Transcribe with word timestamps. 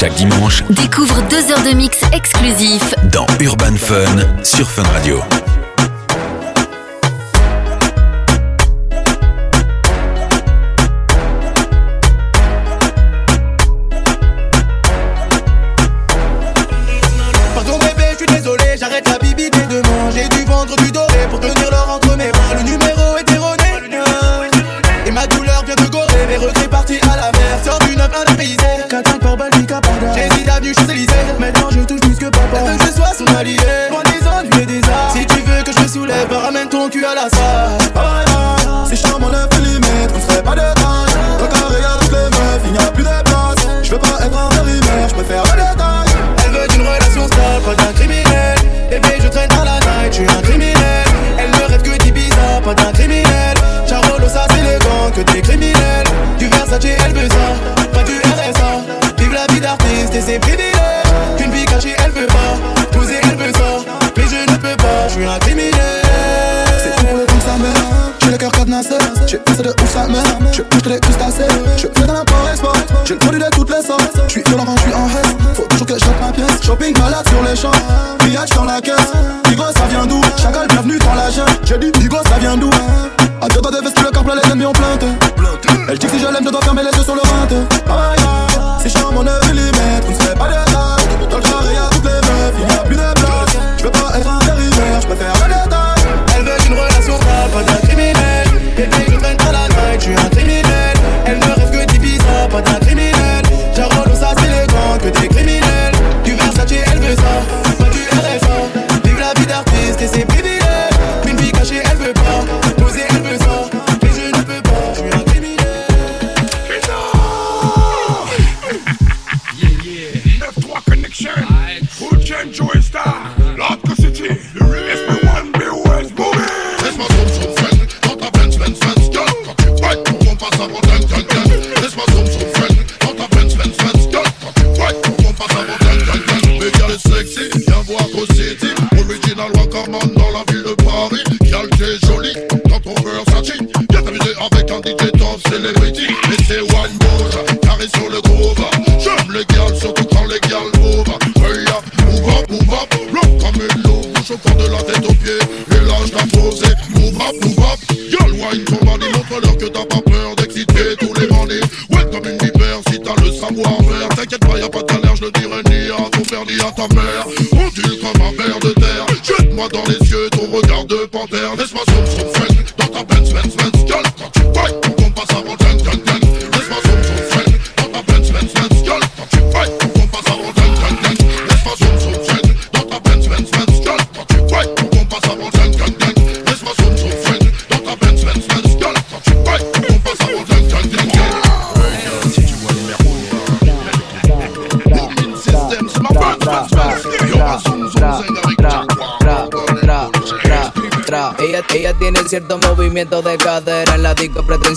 Chaque 0.00 0.14
dimanche, 0.14 0.64
découvre 0.70 1.20
deux 1.28 1.50
heures 1.52 1.62
de 1.62 1.76
mix 1.76 2.00
exclusifs 2.14 2.94
dans 3.12 3.26
Urban 3.38 3.76
Fun 3.76 4.42
sur 4.42 4.70
Fun 4.70 4.82
Radio. 4.94 5.20
tu 37.00 37.14
la 37.14 37.30
salle 37.30 37.49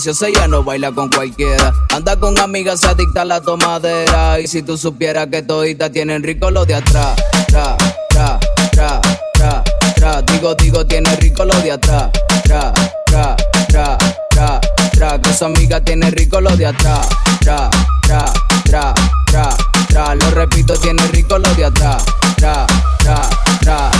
ella 0.06 0.46
no 0.48 0.62
baila 0.62 0.92
con 0.92 1.08
cualquiera. 1.08 1.72
Anda 1.90 2.16
con 2.16 2.38
amigas 2.38 2.84
adicta 2.84 3.22
a 3.22 3.24
la 3.24 3.40
tomadera. 3.40 4.38
Y 4.38 4.46
si 4.46 4.62
tú 4.62 4.76
supieras 4.76 5.28
que 5.28 5.42
toditas 5.42 5.90
tienen 5.92 6.22
rico 6.22 6.50
lo 6.50 6.66
de 6.66 6.74
atrás. 6.74 7.16
Tra, 7.48 7.74
tra, 8.10 8.38
tra, 8.70 9.00
tra, 9.32 9.64
tra. 9.94 10.22
Digo, 10.22 10.54
digo, 10.56 10.86
tiene 10.86 11.16
rico 11.16 11.44
lo 11.46 11.54
de 11.60 11.72
atrás. 11.72 12.10
Tra, 12.44 12.72
tra, 13.06 13.34
tra, 13.68 13.98
tra, 14.28 14.60
tra. 14.92 15.20
Que 15.22 15.32
su 15.32 15.44
amiga 15.46 15.80
tiene 15.80 16.10
rico 16.10 16.38
lo 16.38 16.54
de 16.54 16.66
atrás. 16.66 17.08
Tra, 17.40 17.70
tra, 18.02 18.32
tra, 18.64 18.94
tra, 19.24 19.56
tra. 19.88 20.14
Lo 20.16 20.30
repito, 20.32 20.74
tiene 20.74 21.06
rico 21.08 21.38
lo 21.38 21.54
de 21.54 21.64
atrás. 21.64 22.04
Tra, 22.36 22.66
tra, 22.98 23.28
tra. 23.60 23.90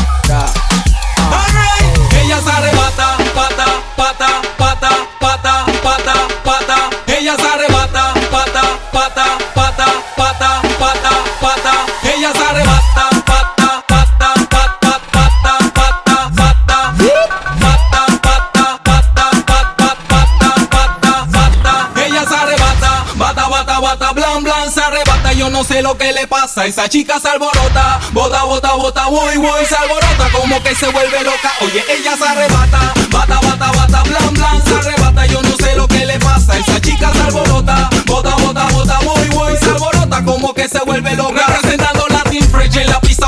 sé 25.74 25.82
lo 25.82 25.98
que 25.98 26.12
le 26.12 26.24
pasa, 26.28 26.66
esa 26.66 26.88
chica 26.88 27.18
se 27.18 27.28
alborota, 27.28 27.98
bota, 28.12 28.44
bota, 28.44 28.74
bota, 28.74 29.06
voy, 29.06 29.36
voy, 29.38 29.64
se 29.66 29.74
alborota, 29.74 30.30
como 30.30 30.62
que 30.62 30.72
se 30.72 30.86
vuelve 30.86 31.24
loca, 31.24 31.52
oye, 31.62 31.82
ella 31.88 32.16
se 32.16 32.24
arrebata, 32.24 32.94
bata, 33.10 33.40
bata, 33.40 33.72
bata, 33.72 34.02
blan, 34.04 34.34
blan, 34.34 34.64
se 34.64 34.74
arrebata, 34.74 35.26
yo 35.26 35.42
no 35.42 35.56
sé 35.56 35.74
lo 35.74 35.88
que 35.88 36.06
le 36.06 36.16
pasa, 36.20 36.56
esa 36.58 36.80
chica 36.80 37.12
se 37.12 37.22
alborota, 37.22 37.90
bota, 38.06 38.36
bota, 38.36 38.68
bota, 38.70 39.00
voy, 39.00 39.28
voy, 39.30 39.56
se 39.56 39.64
alborota, 39.70 40.24
como 40.24 40.54
que 40.54 40.68
se 40.68 40.78
vuelve 40.84 41.16
loca, 41.16 41.44
representando 41.44 42.06
Latin 42.08 42.48
Fresh 42.50 42.76
en 42.76 42.90
la 42.90 43.00
pista 43.00 43.26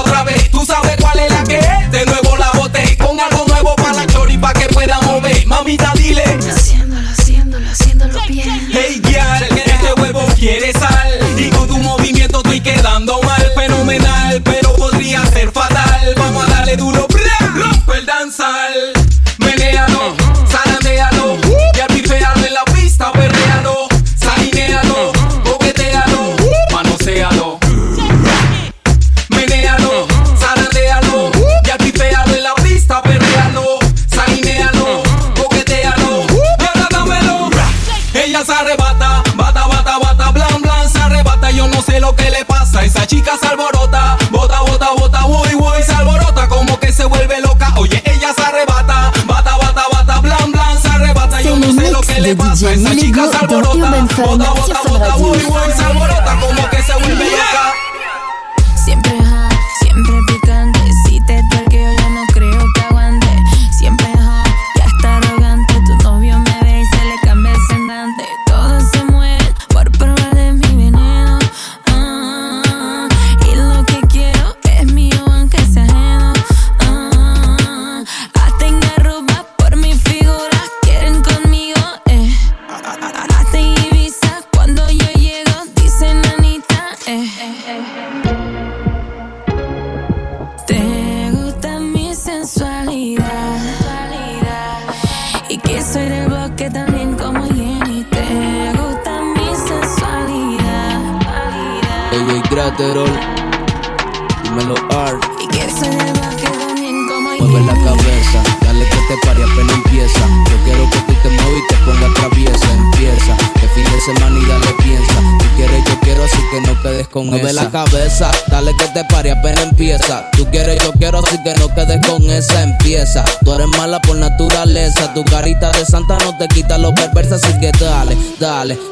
de 52.21 52.33
DJ 52.33 52.77
Miligo 52.79 53.21
dans 53.49 53.75
Urban 53.75 54.07
Fun 54.09 54.39
sur 54.65 54.99
Radio. 54.99 55.35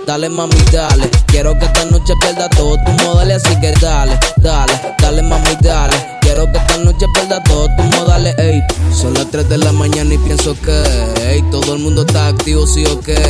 Dale, 0.07 0.29
mami, 0.29 0.55
dale. 0.71 1.09
Quiero 1.27 1.59
que 1.59 1.65
esta 1.65 1.85
noche 1.87 2.13
pierda 2.21 2.49
todo 2.51 2.77
tu 2.85 3.05
modales. 3.05 3.45
Así 3.45 3.59
que 3.61 3.73
dale, 3.81 4.19
dale, 4.37 4.94
3 9.35 9.49
de 9.49 9.59
la 9.59 9.73
mañana 9.73 10.15
y 10.15 10.19
pienso 10.19 10.55
que, 10.61 10.81
ey, 11.29 11.43
todo 11.51 11.75
el 11.75 11.81
mundo 11.81 12.03
está 12.03 12.29
activo, 12.29 12.69
sí 12.69 12.85
o 12.87 13.01
qué. 13.01 13.21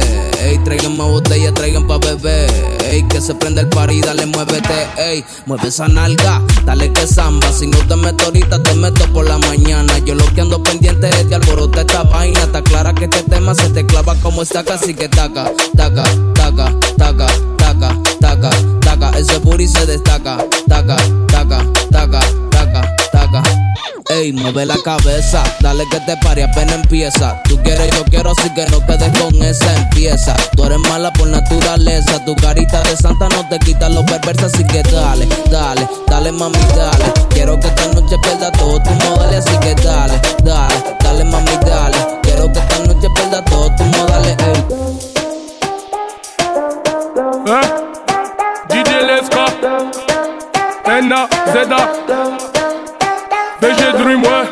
Ey, 0.43 0.59
traigan 0.59 0.99
más 0.99 1.09
botellas, 1.09 1.55
traigan 1.55 1.87
pa' 1.87 1.97
beber. 1.97 2.51
Ey, 2.91 3.09
que 3.09 3.23
se 3.23 3.35
prende 3.35 3.63
el 3.63 3.71
party, 3.71 4.03
dale, 4.03 4.27
muévete, 4.27 4.87
ey. 4.99 5.25
Mueve 5.47 5.69
esa 5.69 5.89
nalga, 5.89 6.43
dale 6.67 6.93
que 6.93 7.07
samba. 7.07 7.51
Si 7.51 7.67
no 7.67 7.79
te 7.89 7.97
meto 7.97 8.27
ahorita, 8.27 8.63
te 8.63 8.75
meto 8.75 9.11
por 9.15 9.27
la 9.27 9.39
mañana. 9.39 9.97
Yo 10.01 10.15
lo 10.15 10.27
que 10.35 10.43
ando 10.43 10.63
pendiente 10.63 11.09
es 11.09 11.31
de 11.31 11.37
alborotar 11.37 11.87
esta 11.87 12.03
vaina. 12.03 12.41
Está 12.41 12.61
clara 12.61 12.95
que 12.95 13.05
este 13.05 13.23
tema 13.23 13.55
se 13.55 13.71
te 13.71 13.87
clava 13.87 14.15
como 14.17 14.43
estaca, 14.43 14.75
así 14.75 14.93
que 14.93 15.09
taca, 15.09 15.51
taca, 15.75 16.05
taca, 16.35 16.79
taca, 16.99 17.27
taca, 17.57 17.99
taca, 18.21 18.51
taca. 18.81 19.19
Ese 19.19 19.39
booty 19.39 19.67
se 19.67 19.87
destaca, 19.87 20.37
taca, 20.69 20.97
taca, 20.97 20.97
taca, 20.97 21.24
Ey, 24.25 24.33
mueve 24.33 24.65
la 24.65 24.79
cabeza, 24.83 25.45
dale 25.61 25.85
que 25.91 26.01
te 26.01 26.17
pare 26.17 26.45
apenas 26.45 26.77
empieza. 26.77 27.43
Tú 27.43 27.61
quieres, 27.63 27.95
yo 27.95 28.07
quiero, 28.07 28.31
así 28.31 28.49
que 28.55 28.65
no 28.71 28.81
quedes 28.87 29.19
con 29.19 29.35
esa 29.43 29.77
empieza. 29.77 30.35
Tú 30.57 30.65
eres 30.65 30.79
mala 30.89 31.13
por 31.13 31.29
naturaleza, 31.29 32.25
tu 32.25 32.35
carita 32.37 32.81
de 32.85 32.97
santa 32.97 33.29
no 33.29 33.47
te 33.51 33.59
quita 33.59 33.91
lo 33.91 34.03
perversa, 34.07 34.47
así 34.47 34.65
que 34.65 34.83
dale, 34.85 35.29
dale, 35.51 35.87
dale 36.07 36.33
mami, 36.33 36.57
dale. 36.75 37.05
Quiero 37.29 37.61
que 37.61 37.67
esta 37.67 37.87
noche 37.89 38.17
pierda 38.23 38.51
todo 38.53 38.83
tu 38.83 38.91
modales, 38.93 39.45
así 39.47 39.59
que 39.59 39.75
dale, 39.75 40.19
dale, 40.43 40.75
dale 41.01 41.25
mami, 41.25 41.59
dale. 41.67 41.99
Quiero 42.23 42.51
que 42.51 42.61
esta 42.61 42.79
noche 42.79 43.09
pierda 43.15 43.45
todo 43.45 43.71
tu 43.77 43.85
modales, 43.85 44.37
ey. 44.39 44.65
Hein 47.47 47.71
DJ 48.71 49.03
Leska 49.03 49.45
Enda 50.87 51.29
Zeda 51.53 52.54
VG 53.65 53.93
Dream 53.99 54.21
ouais 54.21 54.47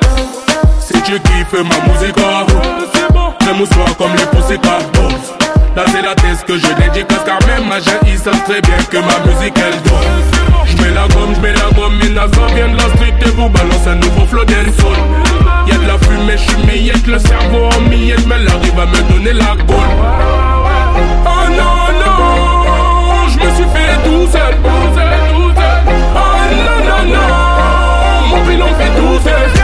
Si 0.81 0.95
tu 1.03 1.21
kiffes 1.21 1.53
ma 1.53 1.93
musique 1.93 2.17
Fais-moi 3.43 3.67
comme 3.99 4.13
les 4.17 4.25
Pussycat 4.25 4.79
Dolls 4.95 5.13
Là 5.77 5.85
c'est 5.93 6.01
la 6.01 6.15
thèse 6.15 6.43
que 6.47 6.57
je 6.57 6.67
dédicace 6.81 7.21
Car 7.27 7.39
même 7.47 7.69
ma 7.69 7.77
ils 8.07 8.19
savent 8.19 8.43
très 8.45 8.63
bien 8.63 8.79
que 8.91 8.97
ma 8.97 9.31
musique 9.31 9.55
elle 9.59 9.79
donne 9.83 10.65
J'mets 10.65 10.95
la 10.95 11.07
gomme, 11.09 11.35
j'mets 11.35 11.53
la 11.53 11.69
gomme 11.77 11.99
Minaza 11.99 12.47
vient 12.55 12.69
de 12.69 12.77
la 12.77 12.89
street 12.89 13.15
et 13.21 13.31
vous 13.31 13.51
balance 13.51 13.87
un 13.87 13.97
nouveau 13.97 14.25
flow 14.27 14.45
dancehall 14.47 14.97
Y'a 15.67 15.77
de 15.77 15.87
la 15.87 15.99
fumée, 15.99 16.39
j'suis 16.39 16.65
millette 16.65 17.07
Le 17.07 17.19
cerveau 17.19 17.67
en 17.67 17.81
miettes 17.91 18.27
Mais 18.27 18.37
elle 18.37 18.49
arrive 18.49 18.81
à 18.81 18.87
me 18.87 19.13
donner 19.13 19.35
la 19.35 19.57
gaule 19.67 19.93
Oh 20.95 21.51
non, 21.51 21.93
non, 22.01 23.29
je 23.29 23.37
me 23.37 23.55
suis 23.57 23.65
fait 23.75 23.95
tout 24.05 24.27
seul. 24.31 24.55
Oh 24.65 24.69
non, 26.51 26.77
non, 26.87 27.15
non, 27.15 27.42
yourself. 29.25 29.62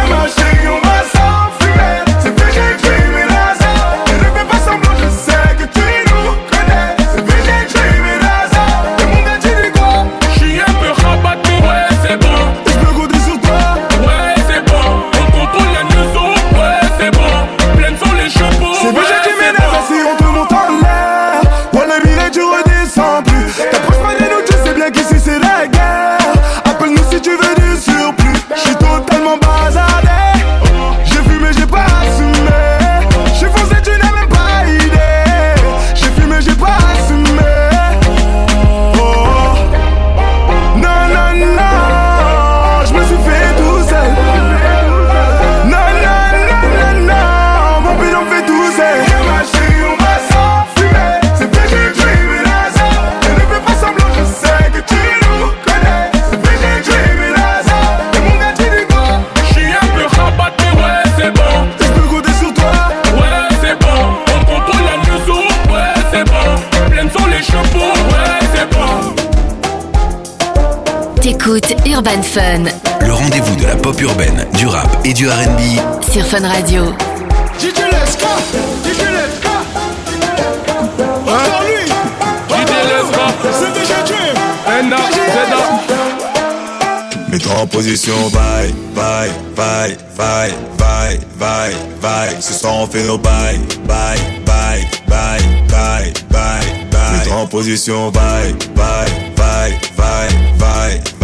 Urban 71.99 72.23
Fun 72.23 72.63
Le 73.05 73.13
rendez-vous 73.13 73.57
de 73.57 73.67
la 73.67 73.75
pop 73.75 74.01
urbaine, 74.01 74.47
du 74.57 74.69
rap 74.69 74.87
et 75.05 75.13
du 75.13 75.29
RB. 75.29 75.59
sur 76.13 76.25
Fun 76.25 76.47
Radio. 76.47 76.95
DJ 77.59 77.65
Leska, 77.91 78.29
DJ 78.85 79.01
Leska. 79.01 79.51
Encore 81.27 81.65
lui, 81.67 81.91
DJ 82.51 82.71
Leska. 82.87 83.27
c'est 83.43 83.81
VG 83.81 83.93
Dream. 84.07 84.37
Enda, 84.81 84.97
Zeda. 85.11 85.63
Mets-toi 87.33 87.53
en 87.63 87.67
position, 87.67 88.15
bye, 88.33 88.73
bye, 88.95 89.31
bye, 89.57 89.97
bye, 90.17 90.53
bye, 90.79 91.19
bye, 91.37 91.75
bye. 92.01 92.37
Ce 92.41 92.53
soir 92.53 92.75
on 92.77 92.87
fait 92.87 93.03
nos 93.09 93.19
bye, 93.19 93.59
bye, 93.89 94.21
bye, 94.47 94.87
bye, 95.09 95.43
bye, 95.69 96.13
bye, 96.31 96.63
bye. 96.93 97.19
Mets-toi 97.19 97.35
en 97.39 97.47
position, 97.49 98.11
bye, 98.13 98.55
bye, 98.77 99.11
bye, 99.37 99.73
bye, 99.97 100.29
bye, 100.61 101.18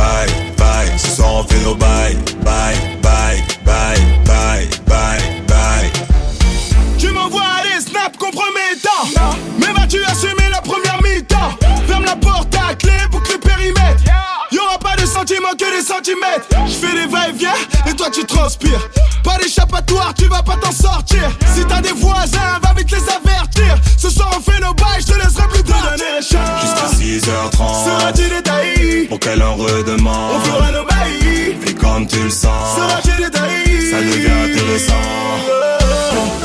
bye, 1.42 2.14
bye, 2.44 2.74
bye, 3.02 3.42
bye, 3.64 3.98
bye, 4.24 4.68
bye, 4.86 5.18
bye. 5.48 5.90
Tu 6.98 7.08
m'envoies 7.08 7.42
des 7.64 7.80
snaps 7.80 8.16
compromettants. 8.18 9.08
Mais 9.58 9.72
vas-tu 9.72 10.04
assumer 10.04 10.48
la 10.50 10.60
première 10.60 11.00
mi-temps? 11.02 11.56
Ferme 11.88 12.04
la 12.04 12.16
porte 12.16 12.54
à 12.54 12.74
clé, 12.74 12.92
boucle 13.10 13.32
le 13.32 13.38
périmètre 13.38 14.13
des 15.04 15.10
sentiments 15.10 15.52
que 15.58 15.76
des 15.76 15.84
centimètres. 15.84 16.48
Je 16.66 16.72
fais 16.72 16.94
des 16.94 17.06
va-et-vient 17.06 17.52
et 17.86 17.94
toi 17.94 18.08
tu 18.10 18.24
transpires. 18.24 18.88
Pas 19.22 19.36
d'échappatoire, 19.36 20.14
tu 20.14 20.26
vas 20.26 20.42
pas 20.42 20.56
t'en 20.56 20.72
sortir. 20.72 21.30
Si 21.54 21.64
t'as 21.66 21.82
des 21.82 21.92
voisins, 21.92 22.58
va 22.62 22.72
vite 22.74 22.90
les 22.90 23.02
avertir. 23.02 23.76
Ce 23.98 24.08
soir 24.08 24.30
on 24.36 24.40
fait 24.40 24.60
nos 24.60 24.72
bails, 24.74 25.00
je 25.00 25.12
te 25.12 25.14
laisserai 25.14 25.46
plus 25.48 25.62
tard. 25.62 25.94
Jusqu'à 26.20 26.86
6h30. 26.96 27.84
Sera-tu 27.84 28.28
détaillé 28.28 29.04
Pour 29.06 29.20
qu'elle 29.20 29.42
en 29.42 29.56
redemande. 29.56 30.36
On 30.36 30.40
fera 30.40 30.72
nos 30.72 30.84
bails. 30.84 31.56
Fais 31.60 31.74
comme 31.74 32.06
tu 32.06 32.22
le 32.22 32.30
sens. 32.30 32.76
Sera-tu 32.76 33.22
détaillé 33.22 33.90
Ça 33.90 34.00
devient 34.00 34.52
intéressant. 34.52 34.94
Oh. 36.12 36.44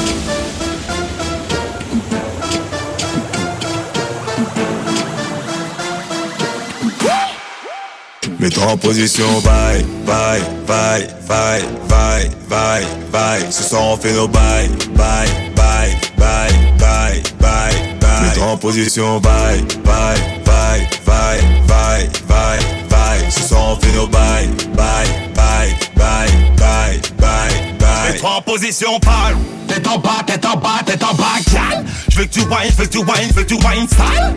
Mets-toi 8.39 8.63
en 8.67 8.77
position, 8.77 9.27
bye, 9.41 9.84
bye, 10.05 10.41
bye, 10.65 11.08
bye, 11.27 11.62
bye, 11.89 12.29
bye, 12.50 12.86
bye. 13.12 13.51
Ce 13.51 13.63
soir 13.63 13.81
on 13.84 13.98
fait 13.98 14.13
nos 14.13 14.29
bye, 14.29 14.69
bye, 14.96 15.27
bye, 15.55 15.91
bye, 16.17 16.50
bye, 16.79 17.22
bye, 17.39 17.98
bye. 18.00 18.22
Mets-toi 18.24 18.46
en 18.46 18.58
position, 18.58 19.19
bye, 19.19 19.62
bye, 19.84 20.17
bye, 20.46 20.88
bye, 21.05 21.41
bye, 21.67 22.10
bye, 22.29 22.60
bye. 22.89 23.29
Ce 23.31 23.41
soir 23.43 23.72
on 23.72 23.75
fait 23.75 23.91
nos 23.93 24.08
bye, 24.08 24.48
bye, 24.74 25.08
bye, 25.36 25.75
bye, 25.98 26.29
bye, 26.58 27.00
bye, 27.19 27.77
bye. 27.77 28.12
Mets-toi 28.13 28.29
en 28.38 28.41
position, 28.41 29.00
parle. 29.01 29.36
Tête 29.67 29.86
en 29.86 29.98
bas, 30.00 30.24
tête 30.25 30.46
en 30.46 30.55
bas, 30.58 30.79
tête 30.86 31.03
en 31.03 31.13
bas, 31.13 31.39
gal. 31.51 31.84
Je 32.10 32.19
veux 32.19 32.25
que 32.25 32.31
tu 32.31 32.39
whines, 32.39 32.72
je 32.72 32.77
veux 32.77 32.86
que 32.86 32.91
tu 32.91 32.98
whines, 33.00 33.29
je 33.29 33.34
veux 33.34 33.43
que 33.43 33.53
tu 33.53 33.55
whines 33.55 33.88
style. 33.88 34.36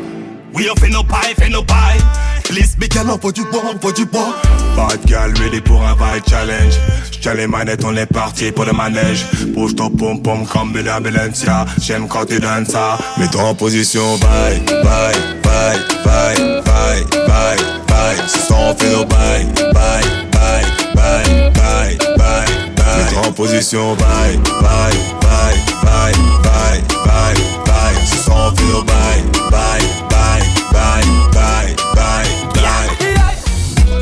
Oui, 0.54 0.68
on 0.70 0.78
fait 0.78 0.88
nos 0.90 1.02
bails, 1.02 1.34
fait 1.38 1.48
nos 1.48 1.62
bails. 1.62 2.00
Please, 2.44 2.76
gal, 2.88 3.08
on 3.08 3.18
faut 3.18 3.32
du 3.32 3.42
bois, 3.44 3.62
faut 3.80 3.92
du 3.92 4.04
bois. 4.04 4.34
Bad 4.76 5.04
gal, 5.06 5.32
ready 5.38 5.60
pour 5.60 5.82
un 5.82 5.94
vibe 5.94 6.24
challenge. 6.28 6.74
J'tiens 7.10 7.34
les 7.34 7.46
manettes, 7.46 7.84
on 7.84 7.96
est 7.96 8.06
parti 8.06 8.52
pour 8.52 8.64
le 8.64 8.72
manège. 8.72 9.24
Bouge 9.54 9.74
ton 9.74 9.88
pom 9.90 10.20
pom 10.22 10.46
comme 10.46 10.72
Bella 10.72 11.00
Balencia. 11.00 11.64
J'aime 11.80 12.08
quand 12.08 12.26
tu 12.26 12.38
donnes 12.38 12.66
ça. 12.66 12.98
Mets-toi 13.18 13.42
en 13.42 13.54
position, 13.54 14.18
bye, 14.18 14.60
bye, 14.66 15.14
bye, 15.42 15.78
bye, 16.04 16.62
bye, 16.62 17.04
bye, 17.26 17.56
bye. 17.88 18.16
On 18.50 18.74
fait 18.74 18.90
nos 18.92 19.04
bye, 19.06 19.46
bye, 19.72 20.02
bye, 20.32 20.64
bye, 20.94 21.50
bye, 21.54 21.98
bye, 22.16 22.46
bye. 22.76 22.98
Mets-toi 22.98 23.26
en 23.28 23.32
position, 23.32 23.94
bye, 23.94 24.36
bye, 24.60 24.92
bye, 25.22 25.56
bye, 25.82 26.12
bye, 26.42 26.82
bye, 27.04 27.34
bye. 27.64 27.94
On 28.34 28.50
fait 28.50 28.84
bye, 28.86 29.22
bye, 29.50 29.50
bye, 29.50 30.01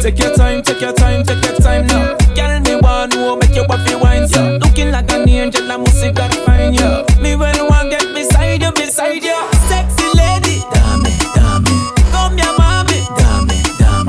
Take 0.02 0.18
your 0.18 0.34
time, 0.34 0.62
take 0.62 0.80
your 0.80 0.92
time, 0.94 1.22
take 1.24 1.44
your 1.44 1.56
time 1.58 1.86
now. 1.86 2.16
Girl, 2.34 2.60
me 2.60 2.74
want 2.80 3.12
to 3.12 3.36
make 3.36 3.54
you 3.54 3.64
happy 3.68 3.94
wine, 3.94 4.26
so 4.26 4.56
Looking 4.62 4.90
like 4.90 5.10
an 5.12 5.28
angel, 5.28 5.70
I 5.70 5.76
must 5.76 6.00
see 6.00 6.10
God 6.10 6.34
find 6.46 6.74
you. 6.74 7.04
Me 7.22 7.36
when 7.36 7.54
I 7.56 7.62
want 7.62 7.90
get 7.90 8.12
beside 8.14 8.62
you, 8.62 8.72
beside 8.72 9.22
you. 9.22 9.36
Sexy 9.68 10.06
lady, 10.16 10.64
dame, 10.72 11.04
dame. 11.36 11.64
Come 12.10 12.38
here, 12.38 12.54
mommy, 12.58 13.04
dame, 13.20 13.46
dame. 13.78 14.08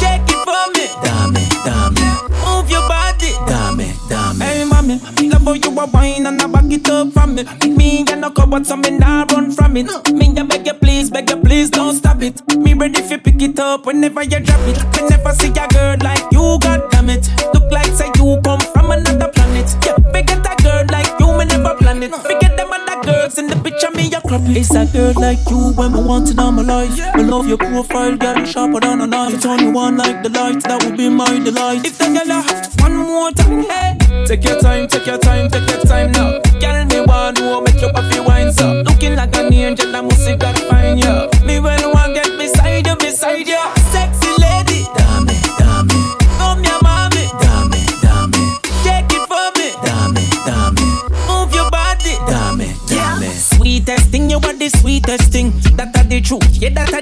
Shake 0.00 0.30
it 0.30 0.40
for 0.46 0.64
me, 0.72 0.86
dame, 1.02 1.34
dame. 1.66 1.94
Move 2.46 2.70
your 2.70 2.86
body, 2.88 3.34
dame, 3.50 3.92
dame. 4.08 4.40
Hey, 4.40 4.64
mommy, 4.64 5.00
love 5.28 5.42
how 5.42 5.52
you 5.54 5.70
a 5.80 5.86
wine 5.86 6.26
and 6.26 6.40
I 6.40 6.46
back 6.46 6.70
it 6.70 6.88
up 6.88 7.12
from 7.12 7.34
me. 7.34 7.44
Me 7.66 8.04
and 8.10 8.20
no 8.20 8.30
cupboard, 8.30 8.64
so 8.66 8.76
me 8.76 8.90
nah 8.90 9.24
run 9.30 9.50
from 9.50 9.76
it. 9.76 9.86
Me 10.14 10.32
ya 10.32 10.44
beg 10.44 10.66
you 10.66 10.74
please, 10.74 11.10
beg 11.10 11.28
you 11.28 11.36
please, 11.36 11.68
don't 11.68 11.94
stop 11.96 12.11
ready 12.82 12.98
if 12.98 13.10
you 13.12 13.18
pick 13.18 13.40
it 13.40 13.58
up 13.60 13.86
whenever 13.86 14.24
you 14.24 14.40
drop 14.40 14.60
it. 14.66 14.78
Me 14.94 15.08
never 15.08 15.32
see 15.38 15.50
a 15.50 15.66
girl 15.68 15.96
like 16.02 16.26
you, 16.32 16.58
god 16.60 16.90
damn 16.90 17.10
it. 17.10 17.30
Look 17.54 17.70
like 17.70 17.92
say 17.98 18.10
you 18.18 18.40
come 18.42 18.60
from 18.74 18.90
another 18.90 19.28
planet. 19.28 19.70
Yeah, 19.86 19.94
forget 20.10 20.42
a 20.42 20.54
girl 20.62 20.84
like 20.90 21.12
you, 21.20 21.28
me 21.38 21.44
never 21.44 21.74
plan 21.76 22.02
it. 22.02 22.12
Forget 22.12 22.56
them 22.56 22.72
other 22.72 22.98
girls 23.04 23.38
in 23.38 23.46
the 23.46 23.56
picture, 23.62 23.90
me 23.92 24.12
a 24.12 24.20
crop 24.20 24.42
it. 24.50 24.56
It's 24.56 24.74
a 24.74 24.84
girl 24.86 25.14
like 25.14 25.38
you 25.48 25.72
when 25.78 25.92
me 25.92 26.02
want 26.02 26.30
it 26.30 26.38
all 26.40 26.50
my 26.50 26.62
life. 26.62 26.98
I 27.14 27.22
love 27.22 27.46
your 27.46 27.58
profile, 27.58 28.16
girl, 28.16 28.44
sharper 28.44 28.80
than 28.80 29.00
a 29.00 29.06
knife. 29.06 29.34
It's 29.34 29.46
only 29.46 29.70
one 29.70 29.96
like 29.96 30.24
the 30.24 30.30
light, 30.30 30.62
that 30.64 30.82
would 30.84 30.96
be 30.96 31.08
my 31.08 31.38
delight. 31.38 31.86
If 31.86 31.98
the 31.98 32.10
girl 32.10 32.42
one 32.82 32.96
more 32.96 33.30
time, 33.30 33.62
hey. 33.62 34.26
Take 34.26 34.42
your 34.44 34.58
time, 34.58 34.88
take 34.88 35.06
your 35.06 35.18
time, 35.18 35.48
take 35.50 35.68
your 35.70 35.82
time 35.82 36.10
now. 36.12 36.40
Girl, 36.58 36.84
me 36.86 37.00
want 37.06 37.36
to 37.36 37.60
make 37.62 37.80
you 37.80 37.90
happy 37.94 38.18
wine 38.20 38.52
so. 38.52 38.82
Looking 38.82 39.14
like 39.14 39.36
an 39.36 39.54
angel, 39.54 39.94
I 39.94 40.00
must 40.00 40.24
see 40.24 40.34
God 40.34 40.58
find 40.58 40.98
you. 40.98 41.31
Truth, 56.32 56.56
yeah, 56.62 56.70
that 56.70 57.01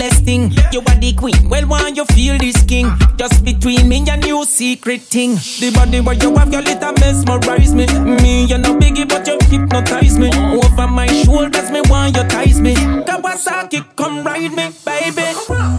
realest 0.00 0.24
thing. 0.24 0.50
You 0.72 0.80
are 0.80 0.98
the 0.98 1.12
queen, 1.14 1.48
well, 1.48 1.66
why 1.66 1.88
you 1.88 2.04
feel 2.06 2.38
this 2.38 2.62
king? 2.64 2.90
Just 3.16 3.44
between 3.44 3.88
me 3.88 4.08
and 4.08 4.24
you, 4.24 4.44
secret 4.44 5.02
thing. 5.02 5.34
The 5.34 5.72
body 5.74 6.00
where 6.00 6.14
you 6.16 6.34
have, 6.36 6.52
your 6.52 6.62
little 6.62 6.92
mesmerize 6.92 7.74
me. 7.74 7.86
Me, 7.86 8.44
you're 8.44 8.58
no 8.58 8.78
biggie, 8.78 9.08
but 9.08 9.26
you 9.26 9.38
hypnotize 9.48 10.18
me. 10.18 10.28
Over 10.28 10.86
my 10.86 11.06
shoulders, 11.06 11.70
me 11.70 11.80
want 11.88 12.16
you 12.16 12.24
ties 12.24 12.60
me. 12.60 12.74
Kawasaki, 12.74 13.84
come 13.96 14.24
ride 14.24 14.52
me, 14.52 14.70
baby. 14.84 15.28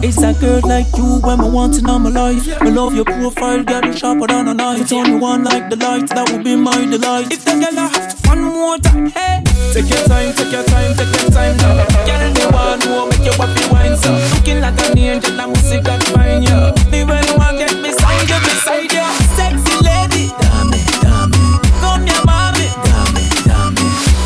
It's 0.06 0.22
a 0.22 0.32
girl 0.34 0.60
like 0.64 0.86
you 0.96 1.20
when 1.22 1.40
I 1.40 1.48
want 1.48 1.74
to 1.74 1.82
know 1.82 1.98
my 1.98 2.10
life. 2.10 2.62
I 2.62 2.68
love 2.68 2.94
your 2.94 3.04
profile, 3.04 3.62
girl, 3.64 3.92
sharper 3.92 4.26
than 4.26 4.48
a 4.48 4.54
knife. 4.54 4.82
It's 4.82 4.92
only 4.92 5.16
one 5.16 5.44
like 5.44 5.70
the 5.70 5.76
light, 5.76 6.08
that 6.08 6.30
would 6.30 6.44
be 6.44 6.56
my 6.56 6.84
delight. 6.86 7.32
If 7.32 7.44
the 7.44 7.52
girl 7.52 7.78
a 7.78 7.88
hot, 7.88 8.14
one 8.26 8.42
more 8.42 8.78
time, 8.78 9.10
hey. 9.10 9.42
Take 9.72 9.88
your 9.88 10.04
time, 10.06 10.32
take 10.34 10.52
your 10.52 10.64
time, 10.64 10.94
take 10.96 11.20
your 11.20 11.30
time 11.30 11.56
now. 11.56 11.86
Girl, 12.06 12.32
me 12.34 12.44
want 12.52 12.82
to 12.82 13.06
make 13.08 13.24
you 13.24 13.32
happy 13.32 13.72
wine 13.72 13.96
so. 13.96 14.11
Looking 14.12 14.60
like 14.60 14.78
an 14.84 14.98
angel, 14.98 15.40
I 15.40 15.46
must 15.46 15.64
see 15.68 15.80
God 15.80 16.02
find 16.12 16.44
you. 16.44 16.60
Me 16.90 17.04
when 17.04 17.24
I 17.24 17.32
want 17.36 17.56
get 17.58 17.72
beside 17.80 18.28
you, 18.28 18.38
beside 18.44 18.92
you. 18.92 19.06
Sexy 19.36 19.76
lady, 19.80 20.28
dame, 20.36 20.76
dame. 21.00 21.32
Come 21.80 22.04
here, 22.04 22.20
mommy, 22.28 22.68
dame, 22.84 23.16
dame. 23.48 23.76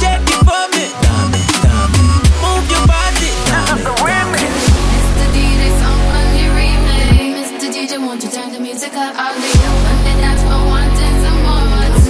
Shake 0.02 0.26
it 0.26 0.42
for 0.42 0.64
me, 0.74 0.90
dame, 0.90 1.38
dame. 1.62 1.94
Move 2.42 2.66
your 2.66 2.82
body, 2.90 3.30
dame, 3.46 3.78
dame. 3.94 4.34
Mr. 4.90 5.26
DJ, 5.30 5.62
someone 5.78 6.30
you 6.34 6.50
remix. 6.50 7.38
Mr. 7.38 7.66
DJ, 7.70 7.92
won't 8.02 8.22
you 8.24 8.30
turn 8.30 8.50
the 8.50 8.58
music 8.58 8.94
up? 8.94 9.14
I'll 9.14 9.38
be 9.38 9.50
up 9.54 9.86
on 9.86 9.98
the 10.02 10.12
dance 10.18 10.42
floor 10.42 10.66
wanting 10.66 11.16
some 11.22 11.40
more. 11.46 11.62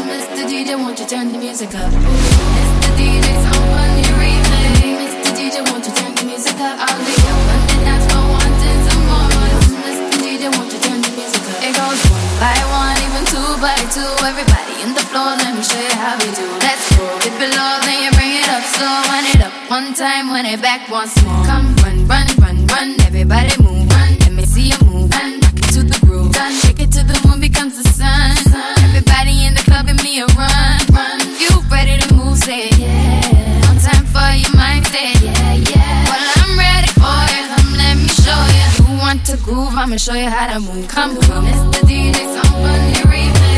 Mr. 0.08 0.48
DJ, 0.48 0.80
won't 0.80 0.98
you 0.98 1.06
turn 1.06 1.32
the 1.32 1.38
music 1.38 1.74
up? 1.74 1.92
Time, 19.96 20.30
when 20.30 20.44
it 20.44 20.60
back 20.60 20.90
once 20.90 21.16
more. 21.24 21.44
Come 21.46 21.74
run, 21.76 22.06
run, 22.06 22.26
run, 22.36 22.66
run. 22.66 23.00
Everybody 23.00 23.50
move, 23.62 23.88
run. 23.88 24.18
Let 24.20 24.32
me 24.32 24.44
see 24.44 24.68
you 24.68 24.78
move, 24.84 25.10
run. 25.10 25.40
Rock 25.40 25.56
it 25.56 25.72
to 25.72 25.82
the 25.82 25.98
groove, 26.04 26.32
done. 26.32 26.52
Shake 26.52 26.80
it 26.80 26.92
to 26.92 27.02
the 27.02 27.16
moon 27.26 27.40
becomes 27.40 27.82
the 27.82 27.88
sun. 27.88 28.36
Everybody 28.84 29.46
in 29.46 29.54
the 29.54 29.62
club 29.64 29.86
give 29.86 30.02
me 30.04 30.20
a 30.20 30.26
run, 30.36 30.76
run. 30.92 31.20
You 31.40 31.48
ready 31.72 31.96
to 31.96 32.14
move? 32.14 32.36
Say 32.36 32.68
yeah. 32.76 33.68
One 33.68 33.80
time 33.80 34.04
for 34.12 34.28
your 34.36 34.54
mind, 34.54 34.86
say 34.88 35.16
yeah, 35.24 35.54
yeah. 35.64 36.04
Well, 36.04 36.24
I'm 36.44 36.58
ready 36.60 36.92
for 37.00 37.16
you. 37.32 37.42
Come, 37.56 37.72
let 37.80 37.96
me 37.96 38.08
show 38.20 38.42
you. 38.52 38.66
You 38.84 39.00
want 39.00 39.24
to 39.26 39.36
groove? 39.38 39.72
I'ma 39.72 39.96
show 39.96 40.14
you 40.14 40.28
how 40.28 40.52
to 40.52 40.60
move. 40.60 40.88
Come, 40.88 41.16
come, 41.22 41.46
Mr. 41.46 41.80
DJ, 41.88 42.20
you 42.20 43.04
replay. 43.08 43.55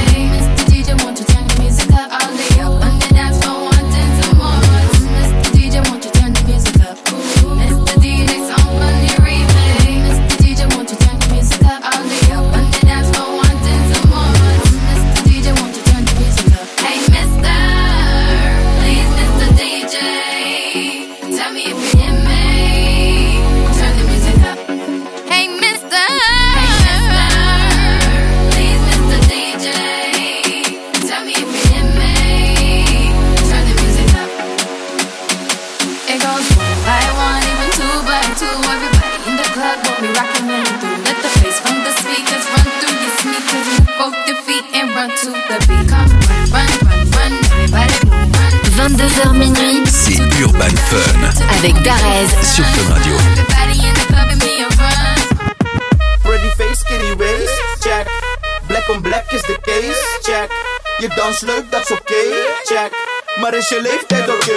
Is 63.70 63.76
je 63.76 63.82
leeftijd 63.82 64.28
oké? 64.28 64.56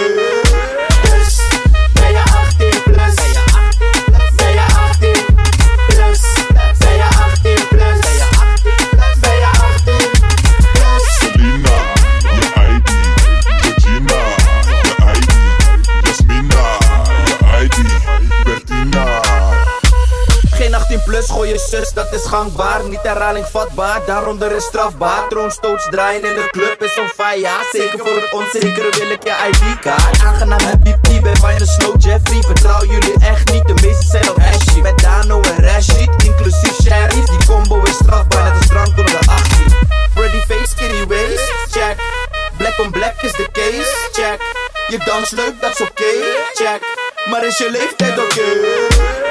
Dus, 1.02 1.40
ben 1.94 2.12
je 2.12 2.20
18 2.20 2.84
plus? 2.84 3.16
Ben 4.36 4.52
je 4.54 4.62
18 4.62 5.28
plus? 5.88 6.22
Ben 6.78 6.94
je 6.94 7.04
18 7.04 7.68
plus? 7.68 8.00
Ben 9.20 9.36
je 9.36 9.46
18 9.46 10.12
plus? 10.72 11.04
Selena, 11.20 11.78
je 12.22 12.48
ID. 12.74 12.90
Regina, 13.62 14.22
je 14.68 14.80
ID. 15.16 15.32
Jasmina, 16.02 16.78
je 17.26 17.64
ID. 17.64 17.78
Bertina. 18.44 19.22
Geen 20.52 20.74
18 20.76 21.04
plus, 21.04 21.30
gooi 21.30 21.50
je 21.50 21.58
zus, 21.70 21.94
dat 21.94 22.14
is 22.14 22.26
gangbaar. 22.26 22.71
Niet 22.90 23.02
herhaling 23.02 23.46
vatbaar, 23.46 24.02
daaronder 24.06 24.52
is 24.52 24.64
strafbaar. 24.64 25.28
Troonstoots 25.30 25.88
draaien 25.90 26.24
in 26.24 26.34
de 26.34 26.48
club 26.52 26.84
is 26.84 27.00
on 27.00 27.08
fire. 27.08 27.50
Zeker 27.72 28.00
voor 28.00 28.16
het 28.16 28.34
onzekere 28.34 28.90
wil 28.98 29.10
ik 29.10 29.24
je 29.24 29.36
ID-kaart. 29.50 30.24
Aangenaam 30.24 30.60
happy 30.60 30.94
P, 30.94 31.38
van 31.38 31.54
je 31.54 31.66
Snow 31.66 32.02
Jeffrey. 32.02 32.42
Vertrouw 32.42 32.86
jullie 32.86 33.14
echt 33.20 33.52
niet, 33.52 33.68
de 33.68 33.74
meeste 33.74 34.06
zijn 34.06 34.30
op 34.30 34.38
Ashy. 34.38 34.80
Met 34.82 35.00
Dano 35.00 35.42
en 35.42 35.64
Rashid, 35.64 36.10
inclusief 36.24 36.76
Sheriff. 36.82 37.26
Die 37.26 37.46
combo 37.48 37.82
is 37.84 37.94
strafbaar, 37.94 38.44
net 38.44 38.54
als 38.58 38.68
drank 38.68 38.88
onder 38.88 39.06
de 39.06 39.20
18. 39.28 39.78
Pretty 40.14 40.40
face, 40.40 40.68
skinny 40.70 41.08
waist, 41.08 41.54
check. 41.72 41.96
Black 42.58 42.80
on 42.80 42.92
black 42.92 43.22
is 43.22 43.32
de 43.32 43.48
case, 43.52 44.10
check. 44.12 44.40
Je 44.88 44.98
dans 45.06 45.30
leuk, 45.30 45.62
dat 45.62 45.74
is 45.74 45.82
oké, 45.82 46.14
check. 46.54 46.82
Maar 47.30 47.46
is 47.46 47.58
je 47.58 47.72
leeftijd 47.72 48.20
oké? 48.20 49.31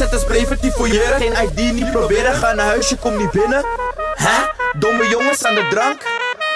Het 0.00 0.12
is 0.12 0.24
preventief 0.24 0.74
fouilleren. 0.74 1.20
Geen 1.20 1.32
ID, 1.32 1.72
niet 1.72 1.90
proberen. 1.90 2.34
Ga 2.34 2.52
naar 2.52 2.66
huis, 2.66 2.88
je 2.88 2.96
komt 2.96 3.18
niet 3.18 3.30
binnen. 3.30 3.64
Hè? 4.14 4.38
Domme 4.78 5.08
jongens 5.08 5.44
aan 5.44 5.54
de 5.54 5.66
drank. 5.70 6.02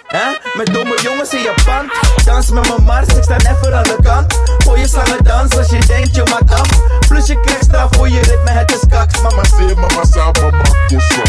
Hè? 0.07 0.27
Met 0.57 0.75
domme 0.75 1.01
jongens 1.03 1.33
in 1.35 1.41
je 1.41 1.55
pand. 1.65 1.93
Dans 2.25 2.51
met 2.51 2.69
mijn 2.69 2.83
mars, 2.83 3.07
ik 3.07 3.23
sta 3.23 3.37
even 3.37 3.77
aan 3.77 3.83
de 3.83 3.97
kant. 4.03 4.41
Gooi 4.65 4.81
je 4.81 4.89
slangen 4.89 5.25
dans 5.25 5.57
als 5.57 5.71
je 5.71 5.79
denkt 5.87 6.15
je 6.15 6.23
maakt 6.31 6.53
af. 6.53 6.69
Plus 7.09 7.27
je 7.27 7.41
krijgt 7.41 7.65
straf 7.65 7.89
voor 7.97 8.09
je 8.09 8.21
ritme, 8.21 8.51
het 8.51 8.71
is 8.71 8.81
kaks. 8.89 9.21
Mama 9.21 9.45
say, 9.45 9.75
mama 9.75 10.05
sa, 10.05 10.31
mama 10.41 10.63
kosa. 10.89 11.23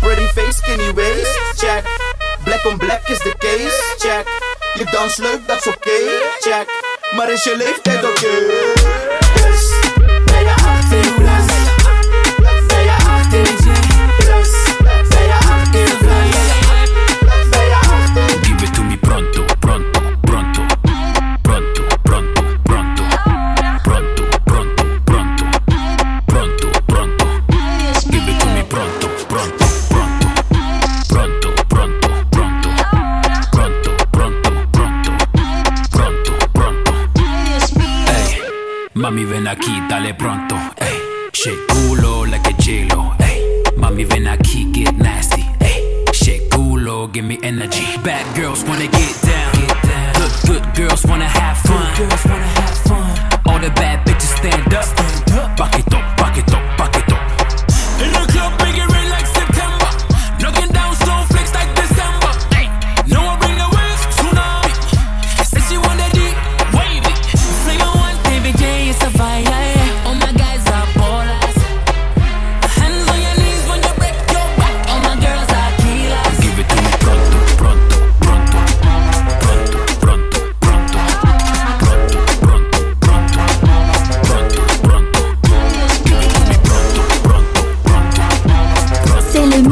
Pretty 0.00 0.26
face, 0.34 0.56
skinny 0.56 0.92
waist, 0.94 1.38
check. 1.56 1.82
Black 2.44 2.64
on 2.64 2.76
black 2.76 3.08
is 3.08 3.18
the 3.18 3.34
case, 3.38 3.82
check. 3.98 4.26
Je 4.74 4.84
dans 4.90 5.16
leuk, 5.16 5.40
dat 5.46 5.56
is 5.56 5.66
oké, 5.66 5.98
check. 6.40 6.66
Maar 7.16 7.30
is 7.30 7.44
je 7.44 7.56
leeftijd 7.56 8.04
oké? 8.04 8.77
Aquí, 39.48 39.80
dale 39.88 40.14
pronto. 40.14 40.56
Ey, 40.76 41.30
shake 41.32 41.66
culo 41.68 42.26
like 42.26 42.46
a 42.48 42.52
J-Lo. 42.62 43.14
Ey, 43.18 43.62
mami 43.76 44.04
ven 44.04 44.26
aquí, 44.26 44.70
get 44.72 44.94
nasty. 44.96 45.44
Ey, 45.60 46.04
shake 46.12 46.48
culo, 46.50 47.10
give 47.12 47.24
me 47.24 47.38
energy. 47.42 47.84
Bad 48.04 48.24
girls 48.36 48.62
wanna 48.64 48.86
get 48.88 49.16
down. 49.22 49.52
Good, 50.14 50.32
good 50.46 50.74
girls 50.74 51.04
wanna 51.06 51.28
have 51.28 51.56
fun. 51.58 51.86
All 53.46 53.58
the 53.58 53.70
bad 53.70 54.06
bitches 54.06 54.36
stand 54.36 54.74
up. 54.74 54.86
Back 55.56 55.78
it 55.78 55.94
up, 55.94 56.16
back 56.16 56.36
it 56.36 56.52
up, 56.52 56.78
back 56.78 56.96
it 56.96 57.12
up. 57.12 57.22
In 58.02 58.12
the 58.12 58.32
club, 58.32 58.52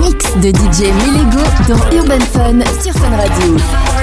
mix 0.06 0.36
de 0.36 0.48
DJ 0.50 0.92
Melego 0.92 1.42
dans 1.68 1.96
Urban 1.96 2.24
Fun 2.32 2.60
sur 2.80 2.92
Fun 2.92 3.16
Radio. 3.16 3.95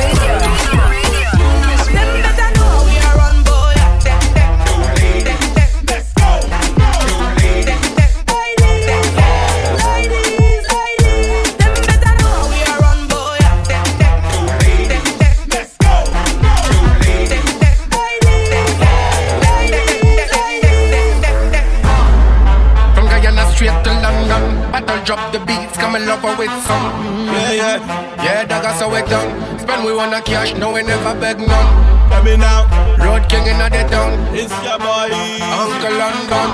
Beats, 26.23 26.31
come 26.31 26.31
and 26.31 26.31
love 26.31 26.31
her 26.31 26.35
with 26.39 26.55
some. 26.63 26.85
Yeah, 27.27 27.51
yeah. 27.51 28.23
Yeah, 28.23 28.45
that 28.45 28.63
got 28.63 28.79
so 28.79 28.87
we 28.87 29.01
done. 29.03 29.59
Spend 29.59 29.83
we 29.85 29.93
wanna 29.93 30.21
cash, 30.21 30.53
no 30.55 30.71
we 30.71 30.83
never 30.83 31.13
beg 31.19 31.39
none. 31.39 31.69
Let 32.09 32.23
me 32.23 32.37
now. 32.37 32.63
Road 32.99 33.27
king 33.27 33.47
in 33.47 33.57
the 33.59 33.83
town. 33.91 34.13
It's 34.31 34.53
your 34.63 34.79
boy. 34.79 35.11
Uncle 35.43 35.95
London. 35.99 36.47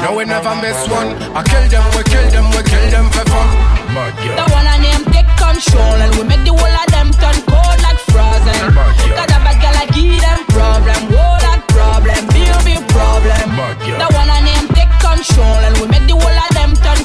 No 0.00 0.16
we 0.16 0.24
never 0.24 0.54
miss 0.64 0.80
one. 0.88 1.12
I 1.36 1.42
kill 1.44 1.68
them, 1.68 1.84
we 1.92 2.02
kill 2.08 2.26
them, 2.32 2.46
we 2.56 2.62
kill 2.64 2.86
them 2.88 3.06
for 3.12 3.24
fun. 3.28 3.48
The 3.90 4.44
one 4.54 4.66
and 4.66 4.84
them 4.84 5.02
take 5.12 5.28
control 5.36 5.98
and 6.00 6.12
we 6.16 6.24
make 6.24 6.44
the 6.46 6.54
whole 6.54 6.64
of 6.64 6.88
them 6.94 7.10
turn 7.20 7.36
cold 7.44 7.78
like 7.84 8.00
frozen. 8.08 8.72
Got 8.72 9.28
a 9.28 9.38
bad 9.44 9.56
girl, 9.60 9.76
I 9.76 9.84
give 9.92 10.20
them 10.22 10.40
problem. 10.48 11.00
Whoa, 11.12 11.36
that 11.44 11.60
problem, 11.68 12.22
big 12.32 12.48
big 12.64 12.80
problem. 12.88 13.50
The 13.84 14.08
one 14.14 14.30
and 14.30 14.46
them 14.46 14.64
take 14.72 14.94
control 15.02 15.60
and 15.68 15.74
we 15.82 15.86
make 15.90 16.06
the 16.06 16.14
whole 16.16 16.38
of 16.38 16.50
them 16.54 16.72
turn 16.80 17.00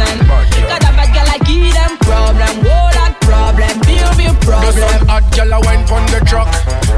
like. 0.00 0.50
Got 0.68 0.84
a 0.84 0.90
bad 0.96 1.10
girl, 1.12 1.28
I 1.28 1.38
give 1.44 1.72
them 1.74 1.92
problem. 2.00 2.54
Whoa, 2.64 2.90
that 2.96 3.16
problem, 3.20 3.74
big 3.84 4.00
The 4.00 4.46
problem. 4.46 4.72
sun 4.72 5.06
hot 5.08 5.24
girl 5.36 5.54
I 5.54 5.58
wine 5.64 5.84
from 5.86 6.04
the 6.08 6.20
truck 6.24 6.48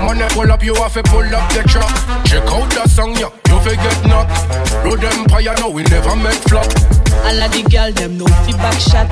Money 0.00 0.26
pull 0.32 0.50
up 0.50 0.62
you 0.62 0.74
have 0.76 0.94
to 0.94 1.02
pull 1.04 1.24
up 1.24 1.46
the 1.52 1.62
truck 1.68 1.90
Check 2.26 2.44
out 2.48 2.68
the 2.72 2.88
song 2.88 3.14
yeah, 3.18 3.30
you 3.48 3.58
fi 3.60 3.74
get 3.76 4.00
knocked 4.06 4.32
Road 4.84 5.04
Empire 5.04 5.54
no 5.60 5.70
we 5.70 5.82
never 5.84 6.16
make 6.16 6.40
flop 6.48 6.66
All 7.24 7.38
of 7.38 7.50
the 7.52 7.62
girl 7.70 7.92
them 7.92 8.18
no 8.18 8.26
feedback 8.44 8.78
shot. 8.80 9.06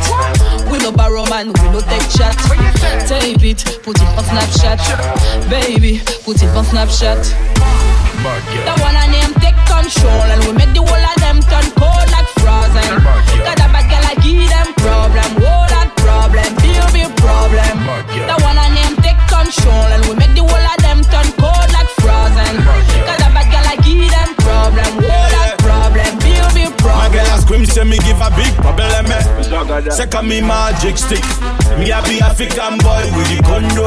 We 0.70 0.78
no 0.78 0.90
borrow 0.90 1.24
man, 1.30 1.52
we 1.52 1.66
no 1.70 1.80
take 1.80 2.08
chat. 2.10 2.34
Tape 3.06 3.44
it, 3.44 3.60
put 3.84 3.96
it 4.00 4.10
on 4.18 4.24
Snapchat. 4.24 4.80
Baby, 5.48 6.00
put 6.24 6.42
it 6.42 6.50
on 6.56 6.64
Snapchat. 6.64 7.22
The 8.66 8.74
one 8.82 8.96
and 8.96 9.14
them 9.14 9.32
take 9.40 9.56
control 9.68 10.26
and 10.32 10.40
we 10.44 10.52
make 10.52 10.72
the 10.74 10.82
whole 10.82 11.06
of 11.06 11.16
them 11.22 11.38
turn 11.46 11.66
cold 11.78 12.08
like 12.10 12.28
frozen. 12.40 13.59
Give 14.30 14.48
them 14.48 14.68
problem. 14.78 15.30
Whoa, 15.42 15.66
that 15.74 15.90
problem, 15.98 16.46
big 16.62 16.78
big 16.94 17.10
problem. 17.18 17.74
The 18.06 18.36
one 18.46 18.58
and 18.58 18.74
them 18.78 18.92
take 19.02 19.18
control 19.26 19.88
and 19.90 20.02
we 20.06 20.14
make 20.14 20.34
the 20.38 20.44
whole 20.46 20.66
of 20.70 20.78
them 20.82 21.02
turn 21.10 21.26
cold 21.38 21.68
like 21.74 21.90
frozen. 21.98 22.54
Got 23.06 23.22
a 23.26 23.28
bad 23.34 23.46
girl 23.50 23.66
I 23.66 23.76
give 23.82 24.06
them 24.06 24.30
problem. 24.38 24.90
Whoa, 25.02 25.26
that 25.34 25.58
problem, 25.58 26.10
big 26.22 26.42
big 26.54 26.70
My 26.86 27.10
girl 27.10 27.26
a 27.26 27.36
scream, 27.42 27.66
say 27.66 27.84
me 27.84 27.98
give 28.06 28.22
a 28.22 28.30
big 28.38 28.54
problem, 28.62 29.10
eh. 29.10 29.90
Second 29.90 30.28
me 30.28 30.40
magic 30.40 30.98
stick. 30.98 31.24
Me 31.78 31.90
a 31.90 31.98
be 32.06 32.20
African 32.22 32.78
boy 32.78 33.04
with 33.14 33.28
the 33.30 33.38
condo, 33.42 33.86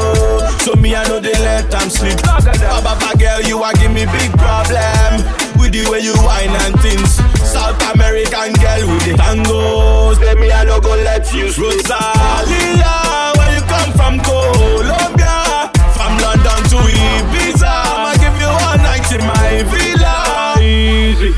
so 0.60 0.76
me 0.76 0.94
I 0.94 1.06
know 1.08 1.20
they 1.20 1.36
let 1.40 1.70
them 1.70 1.88
sleep. 1.88 2.20
Baba, 2.20 2.52
baba 2.82 3.10
girl, 3.16 3.40
you 3.42 3.62
a 3.62 3.72
give 3.80 3.92
me 3.92 4.04
big 4.12 4.32
problem 4.36 5.43
with 5.56 5.72
the 5.72 5.88
way 5.90 6.00
you 6.00 6.14
whine 6.22 6.50
and 6.64 6.78
things. 6.80 7.20
South 7.42 7.78
American 7.94 8.52
girl 8.58 8.82
with 8.90 9.04
the 9.04 9.14
tangos. 9.16 10.18
Let 10.20 10.38
me, 10.38 10.50
I 10.50 10.64
no 10.64 10.80
go 10.80 10.90
let 10.96 11.32
you. 11.32 11.46
Rosalia, 11.54 13.32
where 13.36 13.52
you 13.54 13.62
come 13.70 13.90
from, 13.94 14.18
Colombia? 14.20 15.70
From 15.94 16.12
London 16.18 16.60
to 16.72 16.78
Ibiza, 16.82 17.70
I'ma 17.70 18.12
give 18.18 18.36
you 18.40 18.50
one 18.50 18.82
night 18.82 19.06
in 19.12 19.22
my 19.22 19.62
villa. 19.70 20.14
Easy. 20.60 21.30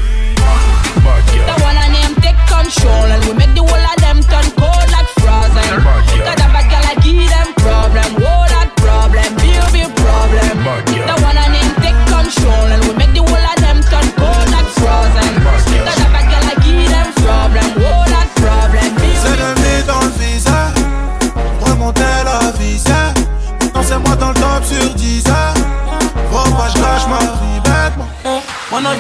The 1.47 1.55
one 1.63 1.77
I 1.79 1.89
name 1.93 2.15
take 2.25 2.39
control 2.49 3.07
and 3.13 3.23
we 3.27 3.36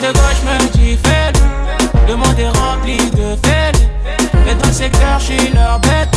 de 0.00 0.12
gauche 0.12 0.42
me 0.44 0.68
dit 0.72 0.98
faible 1.04 1.40
Le 2.08 2.16
monde 2.16 2.38
est 2.38 2.48
rempli 2.48 2.96
de 3.10 3.36
faibles 3.46 3.84
Et 4.48 4.54
dans 4.54 4.66
le 4.66 4.72
secteur 4.72 5.18
je 5.18 5.24
suis 5.24 5.52
leur 5.54 5.78
bête. 5.80 6.08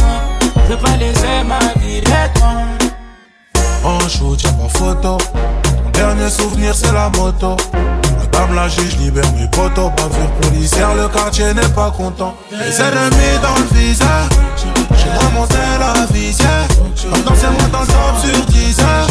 Je 0.55 0.73
veux 0.73 0.77
pas 0.77 0.97
laisser 0.97 1.43
ma 1.45 1.59
vie 1.81 2.01
d'être 2.01 2.43
En 3.83 3.99
shoot, 4.07 4.41
y'a 4.43 4.51
ma 4.51 4.69
photo. 4.69 5.17
Ton 5.17 5.89
dernier 5.93 6.29
souvenir, 6.29 6.75
c'est 6.75 6.91
la 6.91 7.09
moto. 7.09 7.55
Madame 8.17 8.55
la 8.55 8.67
juge 8.67 8.97
libère 8.97 9.31
mes 9.33 9.47
potos. 9.47 9.91
Bavure 9.97 10.31
policière, 10.41 10.93
le 10.95 11.07
quartier 11.07 11.53
n'est 11.53 11.73
pas 11.75 11.91
content. 11.91 12.35
Les 12.51 12.81
ennemis 12.81 13.39
dans 13.41 13.55
le 13.55 13.79
visage. 13.79 14.29
J'ai 14.91 15.25
remonté 15.25 15.57
la 15.79 16.05
visière. 16.13 16.67
Maintenant, 17.11 17.33
c'est 17.35 17.49
moi 17.49 17.69
dans 17.71 17.81
le 17.81 17.87
top 17.87 18.33
sur 18.33 18.45
10 18.45 18.79
heures. 18.81 19.07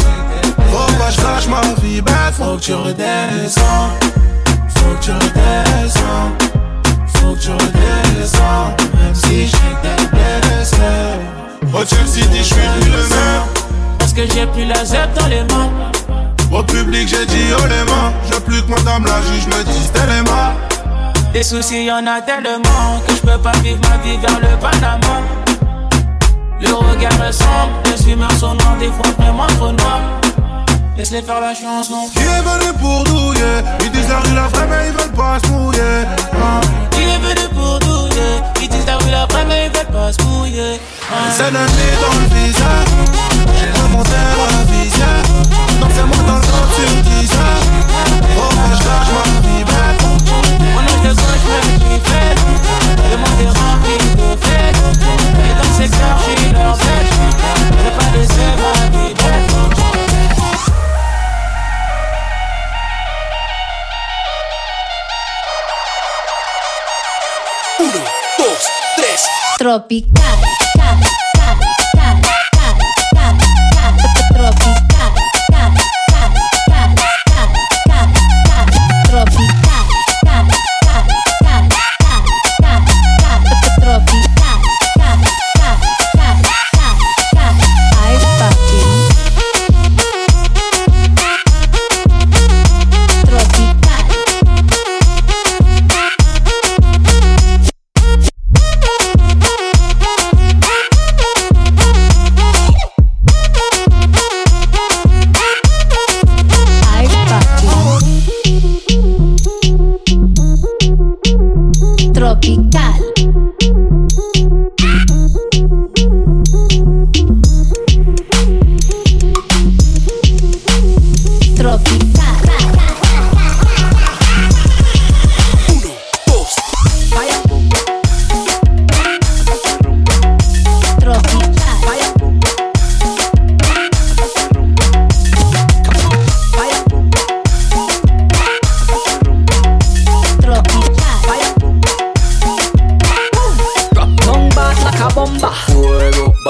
Faut 0.71 0.93
pas 0.97 1.39
je 1.39 1.49
ma 1.49 1.61
vie 1.81 2.01
bête. 2.01 2.13
Faut 2.37 2.55
que 2.55 2.61
tu 2.61 2.73
redescends. 2.73 4.08
Faut 5.09 5.15
que 5.15 5.33
tu 5.33 5.39
redescends. 5.39 6.31
Faut 7.15 7.33
que 7.33 7.39
tu 7.39 7.51
redescends. 7.51 8.75
Même 8.93 9.15
si 9.15 9.47
j'étais 9.47 10.07
blessé. 10.11 10.77
Roger 11.73 12.05
City, 12.05 12.37
je 12.37 12.43
suis 12.43 12.55
plus 12.55 12.91
le 12.91 13.07
maire. 13.09 13.45
Parce 13.97 14.13
que 14.13 14.21
j'ai 14.33 14.45
plus 14.47 14.65
la 14.65 14.83
zep 14.85 15.13
dans 15.15 15.27
les 15.27 15.41
mains 15.43 15.69
Au 16.51 16.63
public 16.63 17.07
j'ai 17.07 17.25
dit 17.27 17.53
oh 17.55 17.61
les 17.67 17.91
mains 17.91 18.11
Je 18.31 18.39
plus 18.39 18.61
que 18.63 18.69
madame 18.69 19.05
la 19.05 19.21
juge 19.21 19.45
me 19.45 19.63
dise 19.63 19.91
t'es 19.93 19.99
les 20.07 20.23
mains 20.23 20.53
Des 21.31 21.43
soucis 21.43 21.85
y'en 21.85 22.05
a 22.07 22.19
tellement 22.21 22.99
Que 23.07 23.13
je 23.13 23.21
peux 23.21 23.37
pas 23.37 23.51
vivre 23.63 23.79
ma 23.87 23.97
vie 23.97 24.17
vers 24.17 24.39
le 24.39 24.57
Panama 24.59 25.21
Le 26.59 26.73
regard 26.73 27.13
me 27.19 27.31
semble 27.31 27.71
Les 27.85 28.03
fumeurs 28.03 28.31
sont 28.31 28.55
noirs 28.55 28.77
Des 28.79 28.87
fois 28.87 29.11
vraiment 29.19 29.47
trop 29.47 29.71
noirs 29.73 30.01
Laisse-les 30.97 31.21
faire 31.21 31.39
la 31.39 31.53
chanson 31.53 32.09
Qui 32.11 32.19
est 32.19 32.41
venu 32.41 32.73
pour 32.79 33.03
douiller 33.03 33.61
Ils 33.81 33.91
disent 33.91 34.08
Tropical. 69.59 70.28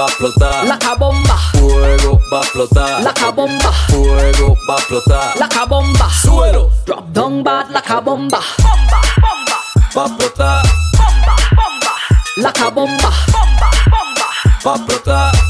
va 0.00 0.06
a 0.06 0.08
explotar. 0.08 0.66
La 0.66 0.78
cabomba. 0.78 1.36
Fuego 1.52 2.20
va 2.32 2.38
a 2.38 2.42
explotar. 2.42 3.02
La 3.02 3.12
cabomba. 3.12 3.72
Fuego 3.88 4.56
va 4.66 4.74
a 4.74 4.78
explotar. 4.78 5.38
La 5.38 5.48
cabomba. 5.48 6.08
Suelo. 6.22 6.70
Drop 6.86 7.04
down 7.12 7.42
bad 7.44 7.70
la 7.70 7.82
cabomba. 7.82 8.40
Bomba, 8.62 9.00
bomba. 9.20 9.58
Va 9.94 10.02
a 10.02 10.06
explotar. 10.06 10.62
Bomba, 10.96 11.36
bomba. 11.58 11.94
La 12.36 12.52
cabomba. 12.52 13.10
Bomba, 13.32 13.70
bomba. 13.90 14.28
Va 14.64 14.72
a 14.72 14.76
explotar. 14.76 15.49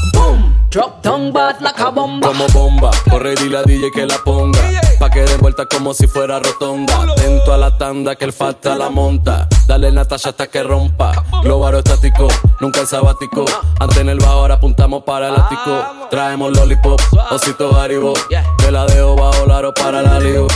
Drop 0.71 1.03
down 1.03 1.33
bad 1.33 1.59
like 1.59 1.77
a 1.81 1.89
bomba. 1.89 2.29
Como 2.29 2.47
bomba, 2.47 2.91
corre 3.09 3.33
y 3.33 3.49
la 3.49 3.61
DJ 3.61 3.91
que 3.91 4.05
la 4.05 4.17
ponga. 4.19 4.57
Pa' 4.99 5.09
que 5.09 5.19
den 5.23 5.37
vuelta 5.41 5.65
como 5.65 5.93
si 5.93 6.07
fuera 6.07 6.39
rotonda. 6.39 7.11
Atento 7.11 7.53
a 7.53 7.57
la 7.57 7.77
tanda 7.77 8.15
que 8.15 8.23
el 8.23 8.31
falta 8.31 8.75
la 8.75 8.89
monta. 8.89 9.49
Dale 9.67 9.91
Natasha 9.91 10.29
hasta 10.29 10.47
que 10.47 10.63
rompa. 10.63 11.25
Globaro 11.43 11.79
estático, 11.79 12.29
nunca 12.61 12.79
en 12.79 12.87
sabático. 12.87 13.43
Antes 13.81 13.97
en 13.97 14.07
el 14.07 14.19
bajo, 14.19 14.31
ahora 14.31 14.53
apuntamos 14.55 15.03
para 15.03 15.27
el 15.27 15.35
ático. 15.35 16.07
Traemos 16.09 16.55
lollipop, 16.55 17.01
osito 17.31 17.77
haribo. 17.77 18.13
Te 18.57 18.71
la 18.71 18.85
dejo 18.85 19.17
bajo 19.17 19.45
laro 19.45 19.73
para 19.73 20.01
la 20.01 20.21
ligo. 20.21 20.47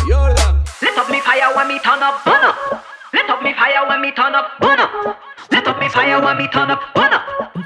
Let 0.82 0.98
up 0.98 1.10
me 1.12 1.20
fire 1.20 1.54
when 1.58 1.68
me 1.68 1.78
turn 1.82 2.02
up, 2.02 2.24
burn 2.24 2.36
up. 2.42 2.56
Let 3.12 3.30
up 3.30 3.42
me 3.44 3.54
fire 3.54 3.86
when 3.90 4.00
me 4.00 4.14
turn 4.14 4.34
up, 4.34 4.46
burn 4.62 4.80
up. 4.80 4.90
Let 5.52 5.68
up 5.68 5.78
me 5.78 5.90
fire 5.90 6.24
when 6.24 6.38
me 6.38 6.48
turn 6.48 6.72
up, 6.72 6.80
burn 6.96 7.14
up. 7.14 7.65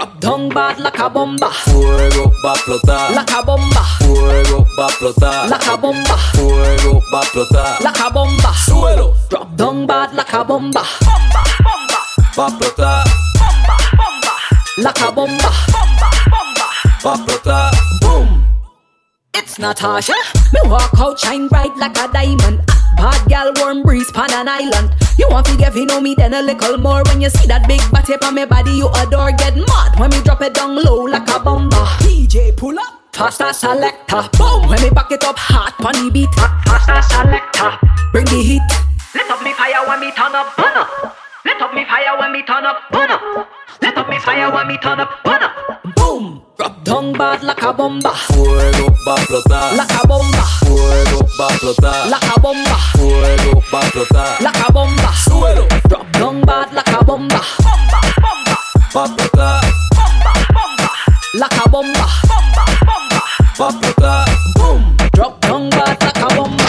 Drop 0.00 0.18
down 0.18 0.48
bad 0.48 0.80
like 0.80 0.98
a 0.98 1.10
bomba, 1.10 1.50
Fuego 1.50 2.32
va 2.42 2.52
a 2.52 2.56
explotar. 2.56 3.14
like 3.14 3.30
a 3.32 3.42
bomba, 3.42 3.82
Fuego 3.98 4.64
va 4.74 4.86
a 4.86 4.88
explotar. 4.88 5.50
like 5.50 5.66
a 5.68 5.76
bomba, 5.76 6.16
Fuego 6.32 7.02
va 7.12 7.18
a 7.18 7.22
explotar. 7.22 7.80
like 7.84 8.00
a 8.00 8.10
bomba. 8.10 8.48
Suelo 8.64 9.14
Drop 9.28 9.54
down 9.56 9.86
bad 9.86 10.14
like 10.14 10.32
a 10.32 10.42
bomba, 10.42 10.82
va 12.34 12.46
a 12.46 12.50
explotar. 12.50 13.04
like 14.78 15.00
a 15.02 15.12
bomba. 15.12 15.50
Va 17.02 17.10
a 17.10 17.16
explotar. 17.16 17.70
Boom. 18.00 18.44
It's 19.34 19.58
Natasha. 19.58 20.14
Me 20.54 20.60
walk 20.64 20.98
out 20.98 21.20
shine 21.20 21.46
bright 21.48 21.76
like 21.76 21.98
a 21.98 22.08
diamond. 22.10 22.60
Bad 22.96 23.28
gal 23.28 23.52
warm 23.56 23.82
breeze 23.82 24.10
pan 24.12 24.32
an 24.32 24.48
island. 24.48 24.94
You 25.18 25.28
want 25.30 25.46
to 25.46 25.56
get 25.56 25.74
you 25.74 25.86
know 25.86 26.00
me 26.00 26.14
then 26.14 26.34
a 26.34 26.42
little 26.42 26.78
more 26.78 27.02
when 27.04 27.20
you 27.20 27.30
see 27.30 27.46
that 27.46 27.68
big 27.68 27.80
body 27.90 28.14
on 28.24 28.34
my 28.34 28.44
body 28.44 28.72
you 28.72 28.88
adore 28.96 29.32
get 29.32 29.56
mad 29.56 29.98
when 29.98 30.10
me 30.10 30.20
drop 30.22 30.42
it 30.42 30.54
down 30.54 30.82
low 30.82 31.04
like 31.04 31.28
a 31.28 31.40
bomba. 31.40 31.84
DJ 32.00 32.56
pull 32.56 32.78
up. 32.78 33.00
Faster 33.12 33.52
selector, 33.52 34.28
boom. 34.38 34.68
When 34.68 34.80
me 34.82 34.90
back 34.90 35.12
it 35.12 35.24
up 35.24 35.36
hot 35.36 35.74
pon 35.78 35.92
the 35.92 36.10
beat. 36.10 36.32
Faster 36.64 37.02
selector, 37.02 37.78
bring 38.12 38.24
the 38.26 38.42
heat. 38.42 38.62
Let 39.14 39.30
up 39.30 39.42
me 39.42 39.52
fire 39.52 39.86
when 39.86 40.00
me 40.00 40.10
turn 40.12 40.34
up, 40.34 40.56
burn 40.56 40.76
up. 40.76 41.16
Let 41.44 41.60
Let 41.60 41.68
up 41.68 41.74
me 41.74 41.84
fire 41.84 42.18
when 42.18 42.32
me 42.32 42.42
turn 42.42 42.64
up, 42.64 42.90
burn 42.90 43.10
up. 43.10 43.48
Let 43.82 43.98
up 43.98 44.08
me 44.08 44.18
fire 44.18 44.50
when 44.50 44.66
me 44.66 44.78
turn 44.78 44.98
up, 44.98 45.22
burn 45.22 45.42
up. 45.42 45.94
Boom. 45.94 46.42
Drop 46.90 47.02
down 47.02 47.12
bad 47.12 47.44
like 47.44 47.62
a 47.62 47.72
bomba. 47.72 48.12
Fuego 48.32 48.92
va 49.06 49.14
a 49.14 49.20
explotar. 49.20 49.76
Like 49.76 49.94
a 49.94 50.06
bomba. 50.08 50.42
Fuego 50.58 51.24
va 51.38 51.46
a 51.46 51.52
explotar. 51.52 52.10
Like 52.10 52.36
a 52.36 52.40
bomba. 52.40 52.76
Fuego 52.96 53.62
va 53.70 53.78
a 53.78 53.82
explotar. 53.84 54.40
Like 54.40 54.58
a 54.58 54.72
bomba. 54.72 55.12
Súbelo. 55.14 55.68
Drop 55.88 56.10
down 56.10 56.40
bad 56.40 56.72
like 56.72 56.92
a 56.92 57.04
bomba. 57.04 57.40
Bomba, 57.62 58.00
bomba. 58.20 58.58
Va 58.92 59.02
a 59.02 59.06
explotar. 59.06 59.60
Bomba, 59.94 60.32
bomba. 60.52 60.90
Like 61.34 61.64
a 61.64 61.68
bomba. 61.68 62.06
Bomba, 62.26 62.64
bomba. 62.84 63.22
Va 63.56 63.66
a 63.66 63.70
explotar. 63.70 64.24
Boom. 64.56 64.96
Drop 65.12 65.40
down 65.42 65.70
bad 65.70 66.02
like 66.02 66.18
a 66.18 66.34
bomba. 66.34 66.64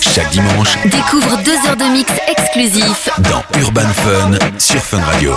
Chaque 0.00 0.30
dimanche, 0.30 0.78
Découvre 0.86 1.42
deux 1.44 1.58
heures 1.66 1.76
de 1.76 1.92
mix 1.92 2.10
exclusif 2.26 3.10
dans 3.18 3.42
Urban 3.60 3.92
Fun 3.92 4.30
sur 4.58 4.80
Fun 4.80 5.02
Radio. 5.12 5.36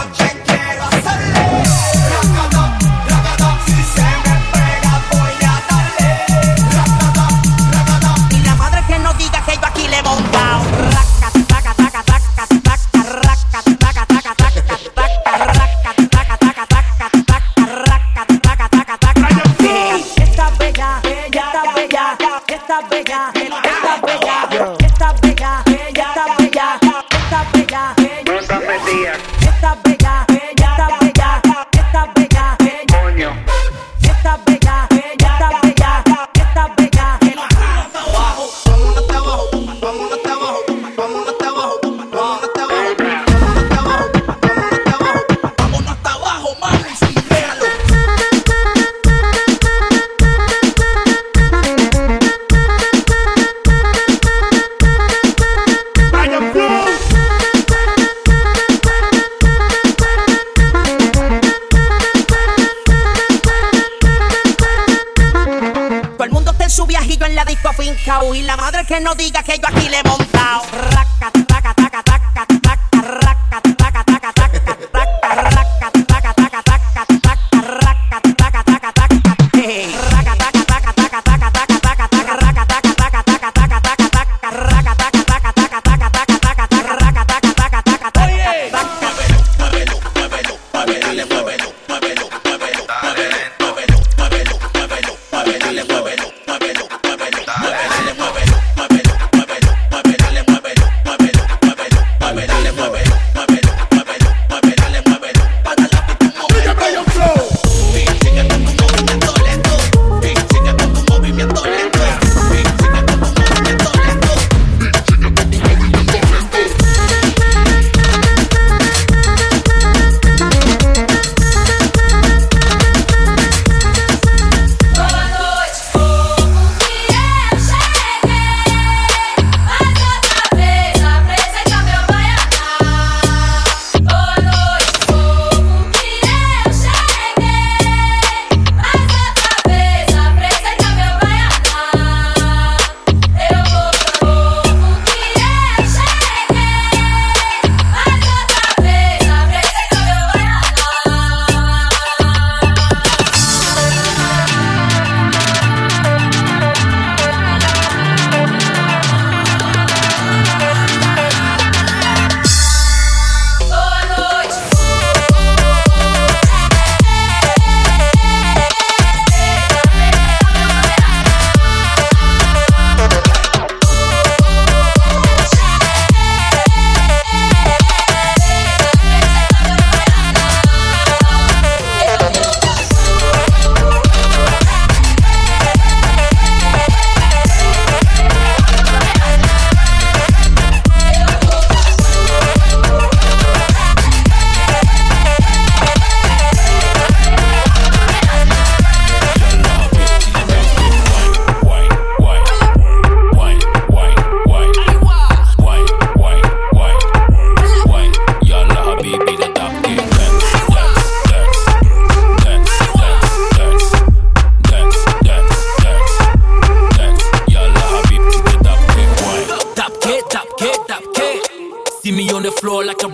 Que 68.89 68.99
no 68.99 69.13
diga 69.13 69.43
que 69.43 69.59
yo 69.59 69.68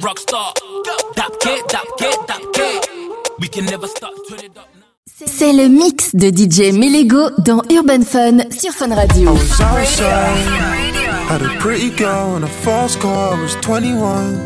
up. 0.08 0.16
C'est 5.26 5.54
le 5.54 5.68
mix 5.68 6.14
de 6.14 6.28
DJ 6.28 6.74
Melego 6.74 7.30
dans 7.40 7.62
Urban 7.72 8.04
Fun 8.04 8.50
sur 8.52 8.72
Fun 8.72 8.94
Radio. 8.94 9.36
Had 11.28 11.42
a 11.42 11.58
pretty 11.60 11.90
girl 11.90 12.36
and 12.36 12.44
a 12.44 12.48
fast 12.48 13.00
car, 13.00 13.34
I 13.34 13.42
was 13.42 13.56
21. 13.62 14.38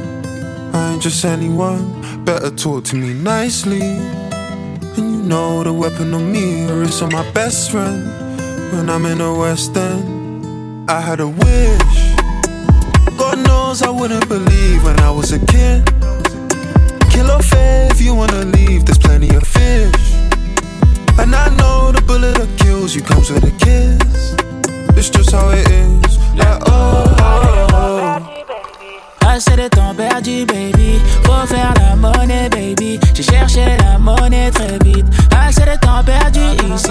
I 0.73 0.93
ain't 0.93 1.01
just 1.01 1.25
anyone, 1.25 1.83
better 2.23 2.51
talk 2.51 2.85
to 2.85 2.95
me 2.95 3.13
nicely. 3.13 3.81
And 3.81 4.97
you 4.97 5.23
know 5.23 5.63
the 5.63 5.73
weapon 5.73 6.13
on 6.13 6.31
me 6.31 6.67
is 6.87 7.01
on 7.01 7.11
my 7.11 7.29
best 7.31 7.71
friend. 7.71 8.07
When 8.71 8.89
I'm 8.89 9.05
in 9.05 9.17
the 9.17 9.33
West 9.33 9.75
End, 9.75 10.89
I 10.89 11.01
had 11.01 11.19
a 11.19 11.27
wish. 11.27 12.08
God 13.29 13.45
knows 13.47 13.83
I 13.83 13.89
wouldn't 13.89 14.27
believe 14.27 14.83
when 14.83 14.99
I 15.01 15.11
was 15.11 15.31
a 15.33 15.39
kid. 15.45 15.85
Kill 17.11 17.29
fair 17.39 17.91
if 17.91 18.01
you 18.01 18.15
wanna 18.15 18.43
leave, 18.45 18.85
there's 18.85 18.97
plenty 18.97 19.29
of 19.35 19.43
fish. 19.43 19.93
And 21.19 21.35
I 21.35 21.49
know 21.57 21.91
the 21.91 22.01
bullet 22.07 22.33
that 22.39 22.49
kills 22.57 22.95
you 22.95 23.03
comes 23.03 23.29
with 23.29 23.43
a 23.43 23.51
kiss. 23.63 24.33
It's 24.97 25.11
just 25.11 25.29
how 25.31 25.49
it 25.51 25.69
is. 25.69 26.17
Like, 26.35 26.59
oh, 26.65 27.15
oh, 27.19 27.67
oh. 27.73 29.27
Assez 29.27 29.55
de 29.55 29.67
temps 29.69 29.93
perdu, 29.93 30.45
baby. 30.47 30.99
Faut 31.23 31.45
faire 31.45 31.73
la 31.77 31.95
monnaie, 31.95 32.49
baby. 32.49 32.99
J'ai 33.13 33.23
cherché 33.23 33.77
la 33.77 33.99
monnaie 33.99 34.49
très 34.49 34.79
vite. 34.83 35.05
Assez 35.29 35.65
de 35.65 35.77
temps 35.79 36.03
perdu 36.03 36.41
ici. 36.73 36.89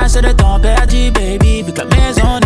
Assez 0.00 0.22
de 0.22 0.30
temps 0.30 0.60
perdu, 0.60 1.10
baby. 1.10 1.62
Vu 1.62 1.72
que 1.72 1.80
la 1.80 1.86
maison 1.86 2.38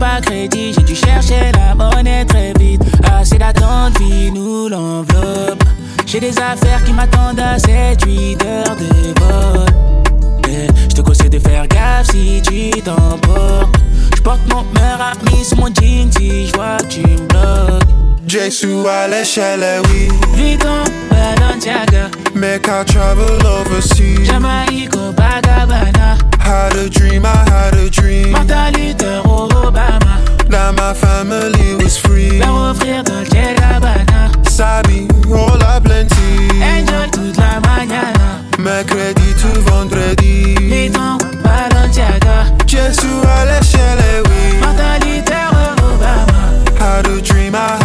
pas 0.00 0.20
crédit, 0.22 0.72
j'ai 0.72 0.82
dû 0.82 0.96
chercher 0.96 1.52
la 1.52 1.74
monnaie 1.74 2.24
très 2.24 2.52
vite. 2.58 2.82
Assez 3.12 3.38
d'attente, 3.38 4.00
vie 4.00 4.32
nous 4.32 4.68
l'enveloppe. 4.68 5.62
J'ai 6.06 6.18
des 6.18 6.36
affaires 6.38 6.82
qui 6.84 6.92
m'attendent 6.92 7.38
à 7.38 7.58
7-8 7.58 8.44
heures 8.44 8.76
de 8.76 9.20
vol. 9.20 10.09
Eh, 10.52 10.66
Je 10.88 10.94
te 10.96 11.00
conseille 11.02 11.30
de 11.30 11.38
faire 11.38 11.66
gaffe 11.68 12.08
si 12.10 12.42
tu 12.42 12.70
t'emportes. 12.82 13.76
Je 14.16 14.20
porte 14.20 14.40
mon 14.52 14.64
meilleur 14.74 15.00
ami 15.00 15.44
sur 15.44 15.58
mon 15.58 15.66
jean 15.68 16.10
si 16.10 16.48
je 16.48 16.52
vois 16.54 16.76
que 16.78 16.86
tu 16.86 17.00
me 17.02 17.26
bloques. 17.28 17.82
Jesu 18.26 18.68
à 18.86 19.06
l'échelle, 19.08 19.60
eh 19.62 19.88
oui. 19.88 20.08
Vuitton, 20.34 20.82
Balenciaga. 21.10 22.10
Make 22.34 22.66
I 22.68 22.84
travel 22.84 23.46
overseas. 23.46 24.24
Jamaïque, 24.24 24.90
Copacabana. 24.90 26.18
Had 26.40 26.74
a 26.76 26.88
dream, 26.88 27.24
I 27.24 27.48
had 27.50 27.74
a 27.74 27.88
dream. 27.88 28.32
Martin 28.32 28.72
Luther, 28.72 29.22
Obama. 29.24 30.18
That 30.48 30.74
my 30.76 30.94
family 30.94 31.76
was 31.82 31.96
free. 31.96 32.38
Leur 32.40 32.70
offrir 32.72 33.02
Dolce 33.04 33.54
Gabbana. 33.56 34.30
Sabi, 34.48 35.06
all 35.32 35.62
a 35.62 35.80
plenty. 35.80 36.48
Enjoy 36.60 37.08
toute 37.12 37.36
la 37.38 37.60
mañana. 37.60 38.42
Mercredi 38.62 39.32
to 39.40 39.48
vendredi. 39.62 40.54
Vuitton, 40.54 41.16
Balenciaga. 41.42 42.44
Jesu 42.66 43.08
à 43.26 43.44
l'échelle, 43.46 44.22
oui. 44.28 44.60
Luther, 45.02 45.48
Obama. 45.82 46.42
Had 46.78 47.06
a 47.06 47.20
dream, 47.22 47.54
I 47.54 47.79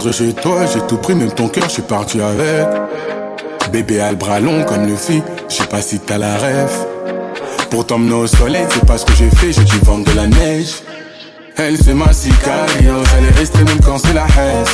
Chez 0.00 0.32
toi, 0.32 0.64
j'ai 0.72 0.80
tout 0.88 0.96
pris, 0.96 1.14
même 1.14 1.30
ton 1.30 1.48
cœur, 1.48 1.64
je 1.64 1.74
suis 1.74 1.82
parti 1.82 2.20
avec. 2.22 2.66
Bébé 3.70 4.00
a 4.00 4.10
le 4.10 4.16
bras 4.16 4.40
long 4.40 4.64
comme 4.64 4.86
le 4.86 4.96
fit, 4.96 5.22
je 5.48 5.54
sais 5.54 5.66
pas 5.66 5.82
si 5.82 6.00
t'as 6.00 6.16
la 6.16 6.36
rêve. 6.36 6.72
Pour 7.70 7.86
t'emmener 7.86 8.14
au 8.14 8.26
soleil, 8.26 8.64
c'est 8.70 8.84
pas 8.86 8.96
ce 8.96 9.04
que 9.04 9.12
j'ai 9.12 9.28
fait, 9.30 9.52
j'ai 9.52 9.62
dû 9.62 9.76
vendre 9.84 10.10
de 10.10 10.16
la 10.16 10.26
neige. 10.26 10.82
Elle 11.56 11.76
c'est 11.76 11.94
ma 11.94 12.12
sicario, 12.12 12.94
elle 13.16 13.26
est 13.26 13.38
restée 13.38 13.62
même 13.62 13.80
quand 13.84 13.98
c'est 13.98 14.14
la 14.14 14.24
haine. 14.24 14.64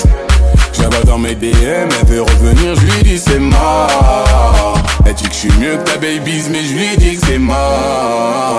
Vois 0.74 1.04
dans 1.04 1.18
mes 1.18 1.34
DM, 1.34 1.50
elle 1.50 2.06
veut 2.06 2.22
revenir, 2.22 2.74
je 2.76 2.86
lui 2.86 3.02
dis 3.02 3.18
c'est 3.18 3.40
mort. 3.40 4.78
Elle 5.04 5.14
dit 5.14 5.24
que 5.24 5.34
je 5.34 5.38
suis 5.38 5.52
mieux 5.58 5.76
que 5.76 5.90
ta 5.90 5.98
babies, 5.98 6.44
mais 6.50 6.62
je 6.62 6.72
lui 6.72 6.96
dis 6.96 7.16
que 7.16 7.26
c'est 7.26 7.38
mort. 7.38 7.56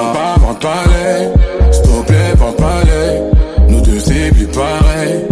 Vente 0.01 0.13
pas, 0.13 0.36
vente 0.45 0.60
pas 0.60 0.84
l'œil, 0.86 1.30
s'il 1.71 1.82
te 1.84 2.06
plaît, 2.06 2.34
vente 2.36 2.58
pas 2.58 2.84
l'œil. 2.86 3.21
Nous 3.69 3.82
deux 3.82 3.99
c'est 3.99 4.32
plus 4.32 4.47
pareil. 4.47 5.25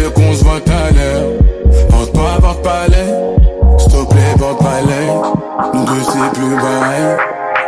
Veut 0.00 0.08
qu'on 0.08 0.32
se 0.32 0.42
voit 0.42 0.54
à 0.54 0.90
l'heure. 0.92 1.28
Vente 1.90 2.12
pas, 2.14 2.38
vente 2.40 2.62
pas 2.62 2.88
l'œil, 2.88 3.14
s'il 3.78 3.92
te 3.92 4.10
plaît, 4.10 4.34
vente 4.38 4.58
pas 4.58 4.80
l'œil. 4.80 5.10
Nous 5.74 5.84
deux 5.84 6.02
c'est 6.04 6.40
plus 6.40 6.56
pareil. 6.56 7.16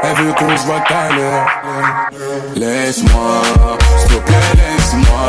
Elle 0.02 0.24
veut 0.24 0.32
qu'on 0.32 0.56
se 0.56 0.64
voit 0.64 0.76
à 0.76 1.14
l'heure. 1.14 1.46
Laisse-moi, 2.56 3.42
s'il 3.98 4.16
plaît, 4.20 4.34
laisse-moi. 4.54 5.28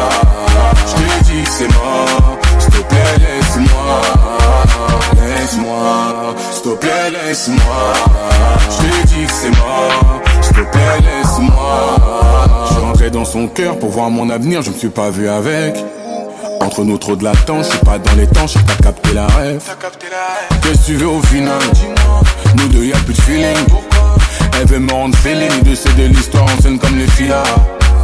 Je 0.87 0.93
te 0.93 1.23
dis 1.25 1.43
que 1.43 1.49
c'est 1.49 1.67
mort. 1.73 2.39
S'il 2.59 2.71
te 2.71 2.81
plaît, 2.87 3.17
laisse-moi. 3.19 4.01
Laisse-moi, 5.21 6.35
s'il 6.53 6.61
te 6.61 6.75
plaît, 6.77 7.09
laisse-moi. 7.11 7.83
Je 8.69 8.77
te 8.77 9.07
dis 9.07 9.25
que 9.25 9.31
c'est 9.33 9.49
mort. 9.49 10.21
S'il 10.41 10.55
te 10.55 10.71
plaît, 10.71 10.99
laisse-moi. 11.01 11.95
Je 12.65 12.73
suis 12.73 12.81
rentré 12.81 13.09
dans 13.09 13.25
son 13.25 13.47
cœur 13.47 13.77
pour 13.77 13.89
voir 13.89 14.09
mon 14.09 14.29
avenir, 14.29 14.61
je 14.61 14.69
me 14.69 14.75
suis 14.75 14.87
pas 14.87 15.09
vu 15.09 15.27
avec. 15.27 15.75
Entre 16.63 16.83
nous 16.85 16.97
trop 16.97 17.15
de 17.15 17.23
latence, 17.23 17.65
je 17.65 17.71
suis 17.71 17.79
pas 17.79 17.99
dans 17.99 18.15
les 18.15 18.25
temps, 18.27 18.47
je 18.47 18.57
t'as 18.59 18.81
capté 18.81 19.13
la 19.13 19.27
rêve. 19.27 19.61
Qu'est-ce 20.61 20.79
que 20.79 20.85
tu 20.85 20.95
veux 20.95 21.07
au 21.07 21.21
final? 21.23 21.59
Nous 22.57 22.67
deux 22.69 22.85
y'a 22.85 22.95
plus 22.97 23.13
de 23.13 23.21
feeling. 23.21 23.57
Elle 24.59 24.67
veut 24.67 24.79
me 24.79 24.91
rendre 24.91 25.15
nous 25.25 25.63
deux 25.63 25.75
c'est 25.75 25.95
de 25.97 26.05
l'histoire 26.05 26.45
en 26.45 26.61
scène 26.61 26.79
comme 26.79 26.97
les 26.97 27.07
filas. 27.07 27.43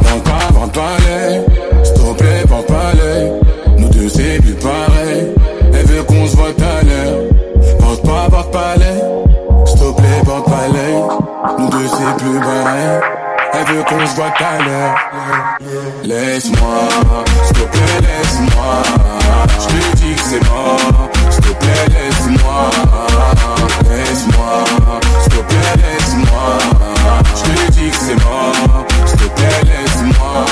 Vente 0.02 0.24
pas, 0.24 0.54
vente 0.54 0.74
pas 0.74 0.98
l'œil, 1.08 1.42
s'il 1.84 1.94
te 1.94 2.14
plaît, 2.18 2.44
vente 2.48 2.68
pas 2.68 2.94
l'œil. 2.96 3.32
Nous 3.78 3.90
deux 3.90 4.10
c'est 4.10 4.42
plus 4.42 4.56
pareil. 4.56 5.28
Elle 5.74 5.86
veut 5.86 6.04
qu'on 6.04 6.28
se 6.28 6.36
voit 6.36 6.50
à 6.50 6.84
l'heure. 6.84 7.20
Vente 7.80 8.02
pas, 8.04 8.28
vente 8.28 8.52
pas 8.52 8.76
l'œil, 8.76 9.02
s'il 9.66 9.80
te 9.80 9.92
plaît, 9.94 10.22
vente 10.26 10.46
pas 10.46 10.68
l'œil. 10.74 11.04
Nous 11.60 11.70
deux 11.70 11.88
c'est 11.88 12.24
plus 12.24 12.40
pareil. 12.40 13.19
Elle 13.54 13.66
veut 13.66 13.84
qu'on 13.84 14.06
se 14.06 14.16
voit 14.16 14.28
à 14.28 14.58
l'heure. 14.64 14.96
Laisse-moi, 16.04 16.90
s'il 17.46 17.56
te 17.56 17.64
plaît, 17.64 18.02
laisse-moi. 18.02 18.84
Je 19.60 19.68
te 19.68 19.96
dis 19.98 20.16
que 20.16 20.22
c'est 20.22 20.50
mort. 20.50 21.10
S'il 21.30 21.42
te 21.42 21.54
plaît, 21.54 21.88
laisse-moi. 21.90 22.70
Laisse-moi, 23.90 24.64
s'il 25.22 25.32
te 25.32 25.40
plaît, 25.40 25.74
laisse-moi. 25.78 26.58
Je 27.36 27.42
te 27.42 27.72
dis 27.72 27.90
que 27.90 27.98
c'est 27.98 28.24
mort. 28.24 28.86
S'il 29.06 29.18
te 29.18 29.28
plaît, 29.36 29.62
laisse-moi. 29.66 30.46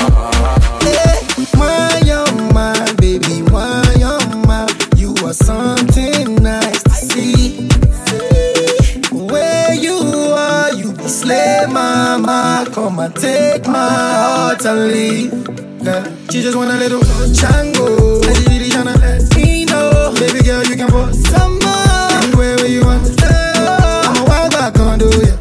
Take 13.14 13.66
my 13.66 13.88
heart 13.88 14.64
and 14.64 14.88
leave 14.88 15.32
yeah. 15.82 16.04
She 16.30 16.42
just 16.42 16.56
want 16.56 16.70
a 16.70 16.76
little 16.76 17.00
chango 17.32 18.22
And 18.26 18.36
she 18.36 18.44
really 18.48 18.68
tryna 18.70 18.98
let 19.00 19.36
me 19.36 19.64
know 19.64 20.12
Baby 20.18 20.42
girl, 20.44 20.62
you 20.64 20.76
can 20.76 20.88
put 20.88 21.14
some 21.14 21.58
more 21.58 22.08
Anywhere 22.22 22.56
where 22.56 22.66
you 22.66 22.84
want 22.84 23.06
I'm 23.22 24.16
a 24.16 24.24
wild 24.24 24.50
back 24.52 24.78
on 24.80 24.98
do 24.98 25.06
ya 25.06 25.36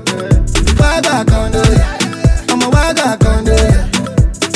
Wild 0.79 1.03
back 1.03 1.31
on 1.33 1.51
do 1.51 1.57
ya 1.57 1.97
I'm 2.49 2.61
a 2.61 2.69
wild 2.69 2.95
back 2.95 3.25
on 3.25 3.43
do 3.45 3.51
ya 3.51 3.89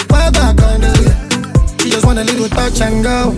Wild 0.10 0.34
back 0.34 0.62
on 0.62 0.82
do 0.82 0.92
ya 1.04 1.78
She 1.82 1.90
just 1.90 2.06
want 2.06 2.20
a 2.20 2.24
little 2.24 2.48
touch 2.50 2.80
and 2.82 3.04
go. 3.04 3.34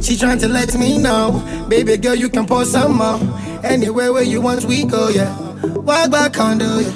She 0.00 0.16
trying 0.16 0.38
to 0.38 0.48
let 0.48 0.74
me 0.76 0.98
know, 0.98 1.42
baby 1.68 1.96
girl, 1.96 2.14
you 2.14 2.28
can 2.28 2.46
pour 2.46 2.64
some 2.64 2.96
more. 2.96 3.20
Anywhere 3.62 4.12
where 4.12 4.22
you 4.22 4.40
want, 4.40 4.64
we 4.64 4.84
go, 4.84 5.08
yeah. 5.08 5.30
Walk 5.62 6.10
back 6.10 6.38
under 6.38 6.80
ya. 6.80 6.90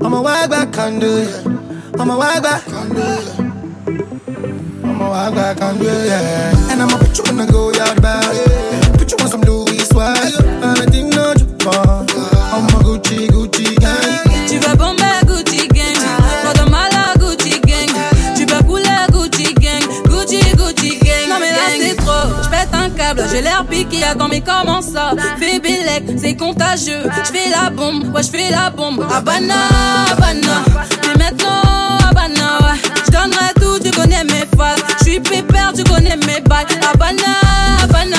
I'm 0.00 0.12
a 0.12 0.22
walk 0.22 0.50
back 0.50 0.76
under 0.78 1.24
ya. 1.24 1.42
I'm 1.44 1.55
a 2.10 2.16
walk 2.16 2.42
back 2.42 2.68
under 2.68 3.00
ya. 3.00 3.32
I'm 4.84 5.00
a 5.00 5.08
walk 5.08 5.34
back 5.34 5.62
under 5.62 6.06
ya. 6.06 6.18
And 6.70 6.82
I'ma 6.82 6.98
put 6.98 7.16
you 7.16 7.24
in 7.30 7.36
the 7.36 7.46
go 7.50 7.72
yard 7.72 8.02
bag. 8.02 8.98
Put 8.98 9.10
you 9.10 9.16
on 9.20 9.28
some 9.30 9.40
Louis 9.42 9.84
swag. 9.88 10.16
And 10.62 10.78
I 10.78 10.86
think 10.86 11.14
no 11.14 11.34
Japan. 11.34 12.06
I'm 12.52 12.66
a 12.66 12.78
Gucci 12.84 13.28
Gucci 13.28 13.76
gang. 13.80 14.48
Tu 14.48 14.58
vas 14.58 14.76
bomber 14.76 15.20
Gucci 15.26 15.68
gang, 15.68 15.96
pas 16.44 16.52
de 16.52 16.70
mal 16.70 16.90
à 16.92 17.16
Gucci 17.18 17.60
gang. 17.60 17.90
Tu 18.36 18.44
vas 18.46 18.62
couler 18.62 19.06
Gucci 19.10 19.54
gang, 19.54 19.82
Gucci 20.08 20.40
Gucci 20.56 20.98
gang. 20.98 21.28
Non 21.28 21.38
mais 21.40 21.50
là 21.50 21.66
c'est 21.78 21.96
trop, 21.96 22.28
je 22.42 22.48
pète 22.48 22.68
un 22.72 22.90
câble, 22.90 23.24
j'ai 23.30 23.42
l'air 23.42 23.64
piqué, 23.68 24.04
attends 24.04 24.28
mais 24.28 24.40
comment 24.40 24.80
ça? 24.80 25.14
Fais 25.38 25.58
Bélec, 25.58 26.04
c'est 26.18 26.36
contagieux, 26.36 27.02
je 27.24 27.32
fais 27.32 27.50
la 27.50 27.70
bombe, 27.70 28.14
ouais 28.14 28.22
je 28.22 28.30
fais 28.30 28.50
la 28.50 28.70
bombe. 28.70 29.04
Habana, 29.12 29.54
Habana, 30.12 30.64
mais 31.02 31.24
maintenant 31.24 31.65
Habana, 32.08 32.58
ouais. 32.62 32.78
Je 33.06 33.10
donnerai 33.10 33.52
tout, 33.60 33.78
tu 33.82 33.90
connais 33.90 34.24
mes 34.24 34.44
phases. 34.56 34.82
Je 34.98 35.04
suis 35.04 35.20
pépère, 35.20 35.72
tu 35.74 35.84
connais 35.84 36.16
mes 36.16 36.40
bails. 36.40 36.66
Habana, 36.92 37.22
Habana, 37.82 38.16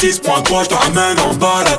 6.3, 0.00 0.62
je 0.62 0.68
te 0.68 0.74
ramène 0.74 1.18
en 1.18 1.34
balade. 1.34 1.76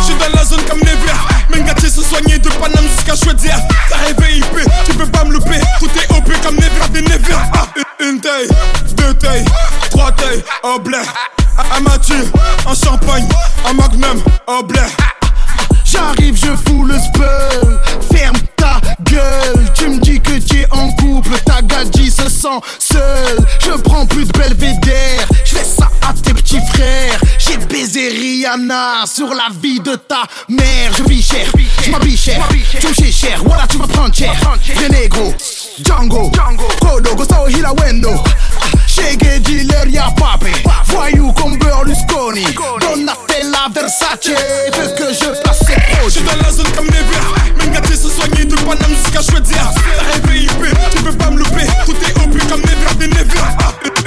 Je 0.00 0.06
suis 0.06 0.14
dans 0.16 0.36
la 0.36 0.44
zone 0.44 0.62
comme 0.68 0.80
Nevers. 0.80 1.64
gâté 1.64 1.88
se 1.88 2.02
soigner 2.02 2.40
de 2.40 2.48
Paname 2.48 2.88
jusqu'à 2.96 3.14
Chaudière. 3.14 3.60
T'as 3.88 3.98
rêvé 3.98 4.38
IP, 4.38 4.68
tu 4.84 4.92
peux 4.94 5.06
pas 5.06 5.22
me 5.22 5.32
louper. 5.32 5.60
Tout 5.78 5.86
est 5.96 6.10
OP 6.16 6.28
comme 6.42 6.56
Nevers 6.56 6.88
des 6.90 7.02
Nevers. 7.02 7.48
Ah, 7.54 7.68
une, 8.00 8.20
taille, 8.20 8.48
deux 8.96 9.14
tailles, 9.14 9.44
trois 9.90 10.10
tailles, 10.10 10.42
oh 10.64 10.80
blé. 10.80 10.98
Un 10.98 11.62
ah, 11.70 11.80
Mathieu, 11.80 12.28
un 12.68 12.74
champagne, 12.74 13.28
un 13.64 13.74
magnum, 13.74 14.20
oh 14.48 14.64
blé. 14.64 14.80
J'arrive, 15.84 16.36
je 16.36 16.50
fous 16.68 16.84
le 16.84 16.98
spell. 16.98 17.80
Ferme 18.12 18.38
ta 18.56 18.80
gueule. 19.04 19.72
Tu 19.72 19.88
me 19.88 20.00
dis 20.00 20.20
que 20.20 20.36
tu 20.38 20.62
es 20.62 20.66
en 20.72 20.90
couple. 20.92 21.30
Ta 21.44 21.62
gadji 21.62 22.10
se 22.10 22.28
sent 22.28 22.60
Sur 29.06 29.34
la 29.34 29.48
vie 29.60 29.80
de 29.80 29.96
ta 29.96 30.22
mère. 30.48 30.92
Je 30.96 31.02
vis 31.02 31.20
cher, 31.20 31.46
je 31.84 31.90
m'habille 31.90 32.16
cher, 32.16 32.46
tu 32.78 32.86
me 32.86 33.10
cher, 33.10 33.42
voilà 33.44 33.66
tu 33.66 33.76
vas 33.76 33.88
prendre 33.88 34.14
cher. 34.14 34.32
Très 34.72 34.88
négro, 34.88 35.34
Django, 35.84 36.30
Kodo, 36.80 37.16
Gustavo 37.16 37.48
Hilawendo. 37.48 38.22
Shege 38.86 39.40
dealer 39.40 39.88
ya 39.88 40.12
pape, 40.16 40.46
voyou 40.84 41.32
comme 41.32 41.58
Berlusconi. 41.58 42.44
Donatella 42.80 43.66
Versace, 43.74 44.20
ce 44.22 44.94
que 44.94 45.12
je 45.12 45.42
passe 45.42 45.58
ses 45.66 45.74
produits. 45.74 46.10
J'suis 46.10 46.22
dans 46.22 46.36
la 46.40 46.52
zone 46.52 46.70
comme 46.76 46.86
Nevers, 46.86 47.34
même 47.58 47.72
gâté 47.72 47.96
se 47.96 48.08
soigner 48.08 48.44
de 48.44 48.54
Paname 48.54 48.94
jusqu'à 49.02 49.22
Chouedia. 49.22 49.72
La 49.96 50.28
RVIP, 50.28 50.76
tu 50.92 51.02
peux 51.02 51.12
pas 51.12 51.30
me 51.30 51.38
louper, 51.38 51.66
tout 51.84 51.96
est 51.96 52.16
OP 52.22 52.48
comme 52.48 52.60
Nevers 52.60 52.94
des 52.96 53.08
Nevers. 53.08 53.56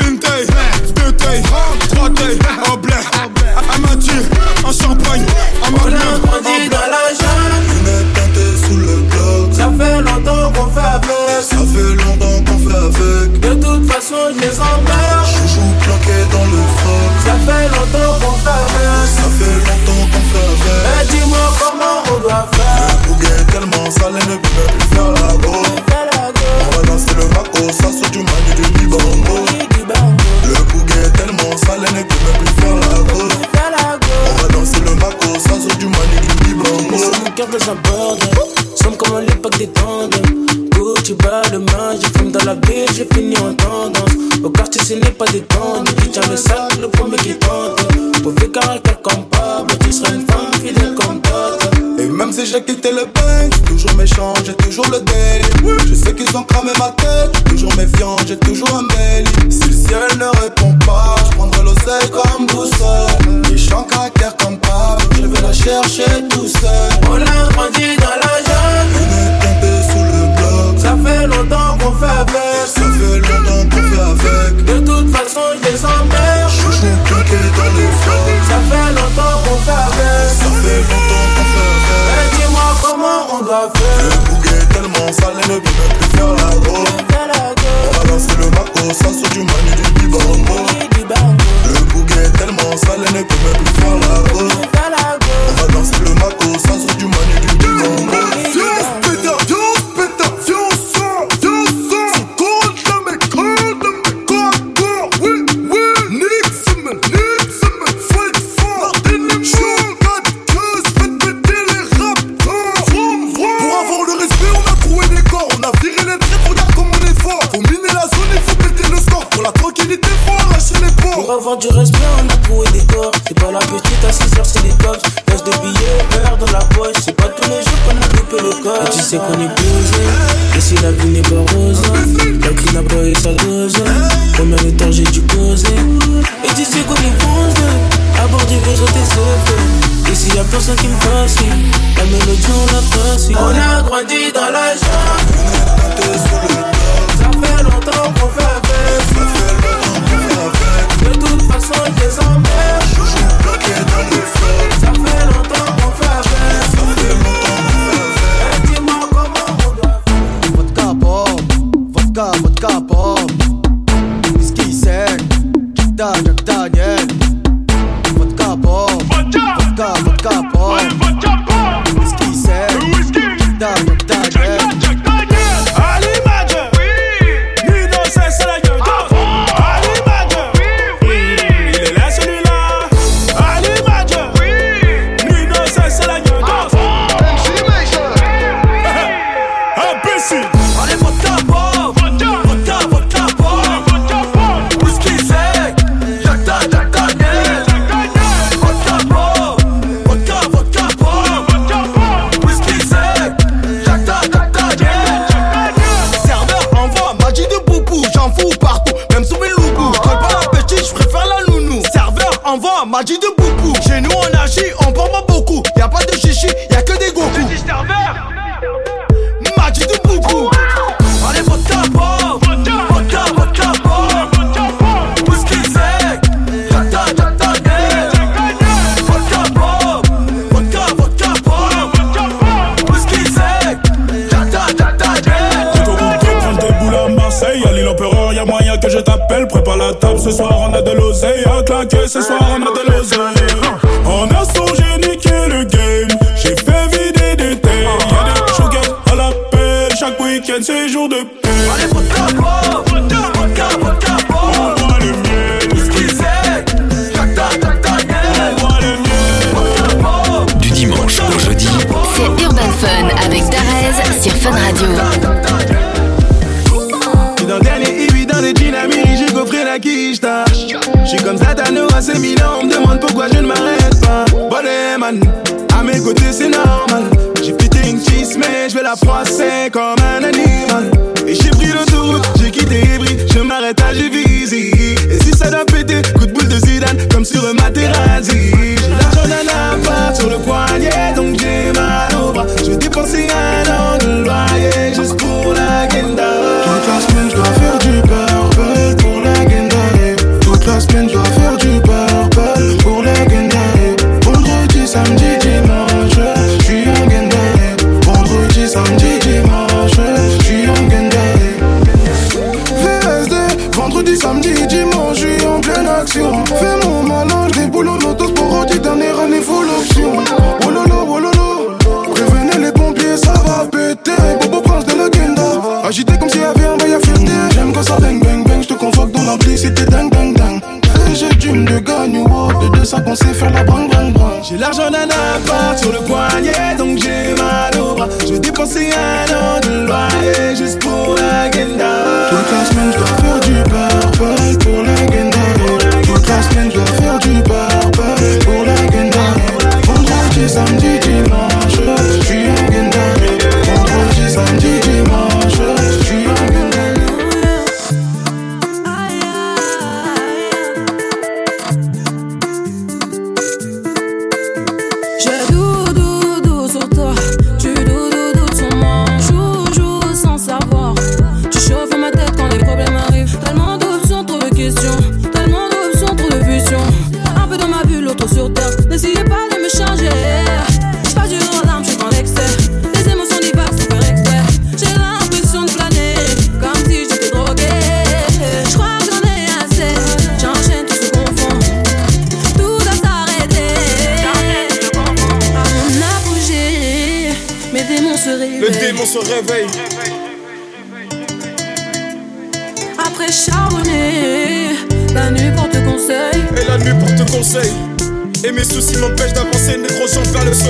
Une 0.08 0.18
taille, 0.18 0.48
deux 0.96 1.12
tailles, 1.12 1.44
trois 1.90 2.10
tailles 2.12 2.40
campagne. 5.10 5.26
En 5.64 5.74
On 5.74 5.88
a 5.88 6.20
grandi 6.20 6.70
dans 6.70 6.78
la 6.78 7.10
jungle. 7.10 7.64
Une 7.78 8.14
teintée 8.14 8.54
sous 8.66 8.78
le 8.78 8.96
bloc. 9.10 9.54
Ça 9.54 9.72
fait 9.78 10.02
longtemps 10.02 10.52
qu'on 10.54 10.70
fait 10.72 10.80
avec. 10.80 11.44
Ça 11.44 11.58
fait 11.58 11.96
longtemps 11.96 12.44
qu'on 12.46 12.70
fait 12.70 12.78
avec. 12.78 13.40
De 13.40 13.54
toute 13.56 13.92
façon, 13.92 14.16
je 14.36 14.42
les 14.42 14.60
emmène. 14.60 15.09
la 42.50 42.56
j'ai 42.96 43.08
fini 43.14 43.38
en 43.38 43.54
tendance. 43.54 44.10
Au 44.44 44.50
quartier, 44.50 44.82
ce 44.84 44.94
n'est 44.96 45.12
pas 45.12 45.26
détendu. 45.26 45.94
Tu 46.02 46.10
tiens 46.10 46.24
le 46.30 46.36
sac, 46.36 46.78
le 46.82 46.88
premier 46.88 47.18
qui 47.18 47.36
tente. 47.36 47.80
Mauvais 48.24 48.50
caractère 48.50 49.02
comme 49.02 49.26
Pablo, 49.30 49.76
tu 49.84 49.92
seras 49.92 50.14
une 50.14 50.26
femme 50.26 50.54
fidèle 50.54 50.96
comme 50.96 51.22
Tata. 51.22 51.70
Et 52.00 52.08
même 52.08 52.32
si 52.32 52.46
j'ai 52.46 52.64
quitté 52.64 52.92
le 52.92 53.06
bain, 53.06 53.50
toujours 53.66 53.94
méchant, 53.96 54.34
j'ai 54.46 54.56
toujours 54.56 54.88
le 54.88 55.00
délire. 55.00 55.80
Je 55.88 55.94
sais 55.94 56.14
qu'ils 56.16 56.36
ont 56.36 56.44
cramé 56.44 56.72
ma 56.80 56.90
tête, 56.92 57.32
toujours 57.46 57.76
méfiant, 57.76 58.16
j'ai 58.28 58.38
toujours 58.38 58.74
un 58.74 58.84
délit. 58.84 59.52
Si 59.52 59.68
le 59.68 59.76
ciel 59.76 60.18
ne 60.18 60.42
répond 60.42 60.74
pas, 60.86 61.16
je 61.26 61.36
prendrai 61.36 61.64
l'oseille 61.64 62.10
comme 62.10 62.48
boussole. 62.48 63.52
Méchant 63.52 63.84
caractère 63.84 64.36
comme 64.38 64.58
Pablo, 64.58 65.06
je 65.16 65.28
vais 65.28 65.42
la 65.42 65.54
chercher 65.54 66.28
tout 66.30 66.48
seul. 66.48 66.89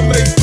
hombre 0.10 0.39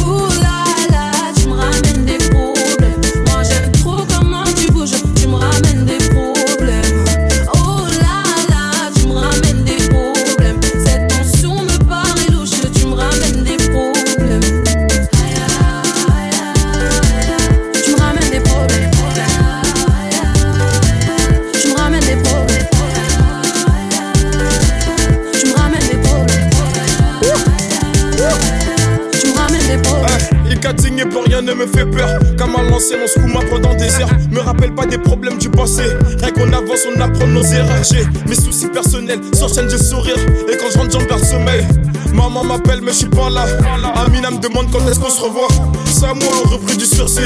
revoir. 45.26 45.48
Samoa 45.86 46.50
repris 46.50 46.76
du 46.76 46.86
sursis. 46.86 47.20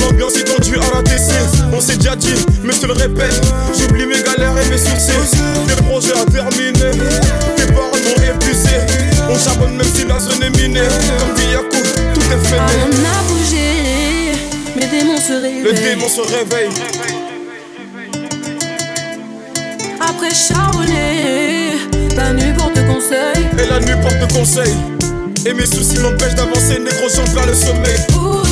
L'ambiance 0.00 0.36
est 0.36 0.44
tendue 0.44 0.76
à 0.76 0.96
la 0.96 1.02
TC. 1.02 1.32
On 1.72 1.80
s'est 1.80 1.96
déjà 1.96 2.16
dit, 2.16 2.34
mais 2.62 2.72
je 2.72 2.80
te 2.80 2.86
le 2.86 2.92
répète. 2.92 3.40
J'oublie 3.78 4.06
mes 4.06 4.22
galères 4.22 4.56
et 4.58 4.68
mes 4.68 4.78
succès. 4.78 5.12
Tes 5.66 5.82
projets 5.82 6.12
à 6.12 6.24
terminer. 6.24 6.72
Tes 7.56 7.66
paroles 7.66 8.02
m'ont 8.04 8.34
épuisé. 8.34 8.76
On 9.28 9.38
charbonne 9.38 9.76
même 9.76 9.86
si 9.94 10.04
la 10.04 10.18
zone 10.18 10.42
est 10.42 10.60
minée. 10.60 10.80
Comme 11.18 11.34
dit 11.34 11.52
Yaku, 11.52 11.82
tout 12.14 12.20
est 12.20 12.46
fait. 12.46 12.56
On 12.56 12.90
a 12.90 13.22
bougé. 13.28 14.32
Mes 14.76 14.86
démons 14.86 15.20
se 15.20 15.32
réveillent. 15.32 15.62
Le 15.62 15.72
démon 15.72 16.08
se 16.08 16.20
réveille. 16.20 16.70
Après 20.00 20.34
charbonner, 20.34 21.72
la 22.16 22.32
nuit 22.32 22.52
porte 22.56 22.74
conseil. 22.86 23.46
Et 23.58 23.66
la 23.66 23.80
nuit 23.80 24.00
porte 24.02 24.32
conseil. 24.32 24.74
Et 25.46 25.54
mes 25.54 25.66
soucis 25.66 25.98
m'empêchent 26.00 26.34
d'avancer, 26.34 26.78
négro, 26.78 27.08
j'en 27.08 27.24
vers 27.32 27.46
le 27.46 27.54
sommet. 27.54 28.49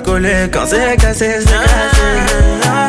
collé 0.00 0.48
quand 0.52 0.66
c'est 0.66 0.96
cassé, 0.96 1.36
c'est 1.40 1.46
cassé. 1.46 2.87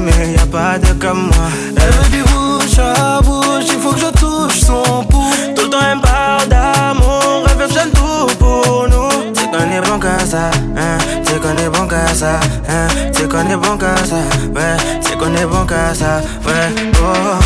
mais 0.00 0.32
y 0.32 0.38
a 0.38 0.46
pas 0.46 0.78
de 0.78 0.92
comme 0.94 1.26
moi. 1.26 1.48
Elle 1.76 1.92
veut 1.92 2.08
du 2.10 2.22
bouche 2.22 2.78
à 2.78 3.20
bouche, 3.20 3.66
il 3.66 3.78
faut 3.78 3.92
que 3.92 4.00
je 4.00 4.10
touche 4.18 4.60
son 4.60 5.04
pouce. 5.04 5.36
Tout 5.54 5.64
le 5.64 5.70
temps, 5.70 5.78
elle 5.92 6.00
parle 6.00 6.48
d'amour, 6.48 7.44
elle 7.50 7.56
veut 7.58 7.68
que 7.68 7.90
tout 7.90 8.36
pour 8.38 8.88
nous. 8.88 9.32
C'est 9.34 9.50
qu'on 9.50 9.70
est 9.70 9.80
bon 9.80 9.98
qu'à 9.98 10.18
ça, 10.24 10.50
hein. 10.76 10.98
C'est 11.24 11.40
qu'on 11.40 11.56
est 11.56 11.68
bon 11.68 11.86
qu'à 11.86 12.06
ça, 12.14 12.40
hein. 12.68 12.88
C'est 13.12 13.28
qu'on 13.28 13.48
est 13.48 13.56
bon 13.56 13.76
qu'à 13.76 13.96
ça, 13.96 14.16
ouais. 14.54 14.76
C'est 15.00 15.16
qu'on 15.18 15.34
est 15.34 15.46
bon 15.46 15.66
qu'à 15.66 15.94
ça, 15.94 16.20
ouais. 16.46 16.74
Oh. 17.02 17.39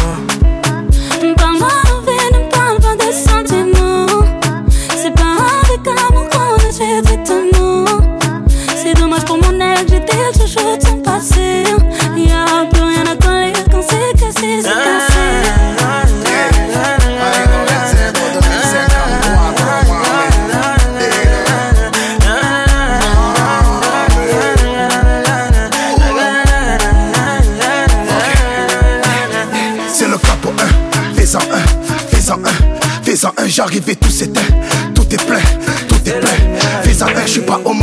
pas 37.62 37.70
au. 37.70 37.74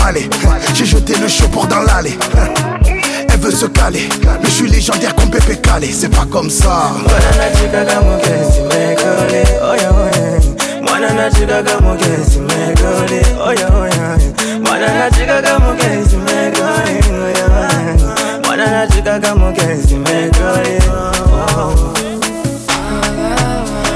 J'ai 0.73 0.85
jeté 0.85 1.15
le 1.19 1.27
chapeau 1.27 1.65
dans 1.65 1.81
l'allée. 1.81 2.17
Elle 3.29 3.39
veut 3.39 3.51
se 3.51 3.65
caler, 3.67 4.09
mais 4.41 4.49
je 4.49 4.55
suis 4.55 4.69
légendaire 4.69 5.15
comme 5.15 5.29
Pépé 5.29 5.57
Calé, 5.57 5.89
c'est 5.91 6.09
pas 6.09 6.25
comme 6.29 6.49
ça. 6.49 6.91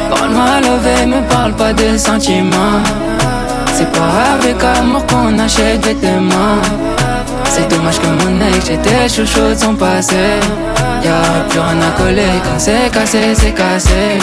Quand 0.09 0.29
m'a 0.29 0.61
levé, 0.61 1.05
me 1.05 1.29
parle 1.29 1.53
pas 1.55 1.73
de 1.73 1.97
sentiments. 1.97 2.81
C'est 3.77 3.91
pas 3.91 4.35
avec 4.35 4.63
amour 4.63 5.05
qu'on 5.05 5.37
achète 5.37 5.81
des 5.81 5.95
témoins. 5.95 6.61
C'est 7.49 7.67
dommage 7.67 7.99
que 7.99 8.07
mon 8.07 8.39
ex, 8.39 8.67
j'étais 8.67 9.09
chouchou 9.09 9.49
de 9.49 9.55
son 9.55 9.75
passé. 9.75 10.39
Y'a 11.03 11.43
plus 11.49 11.59
rien 11.59 11.81
à 11.81 11.91
coller 11.99 12.39
quand 12.45 12.57
c'est 12.57 12.89
cassé, 12.93 13.35
c'est 13.35 13.51
cassé. 13.51 14.19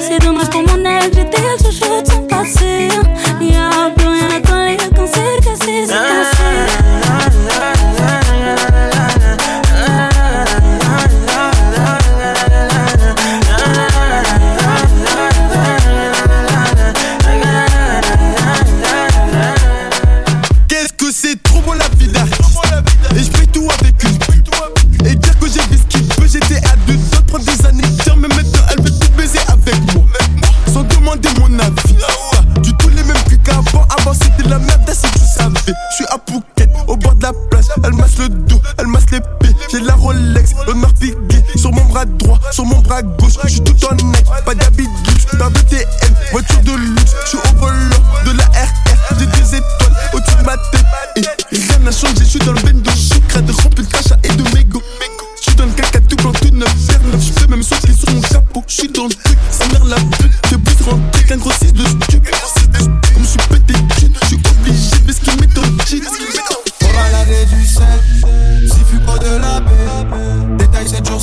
C'est 0.00 0.18
dommage 0.20 0.48
pour 0.50 0.62
mon 0.62 0.84
ex, 0.84 1.08
chouchou 1.64 2.02
de 2.02 2.10
son. 2.10 3.19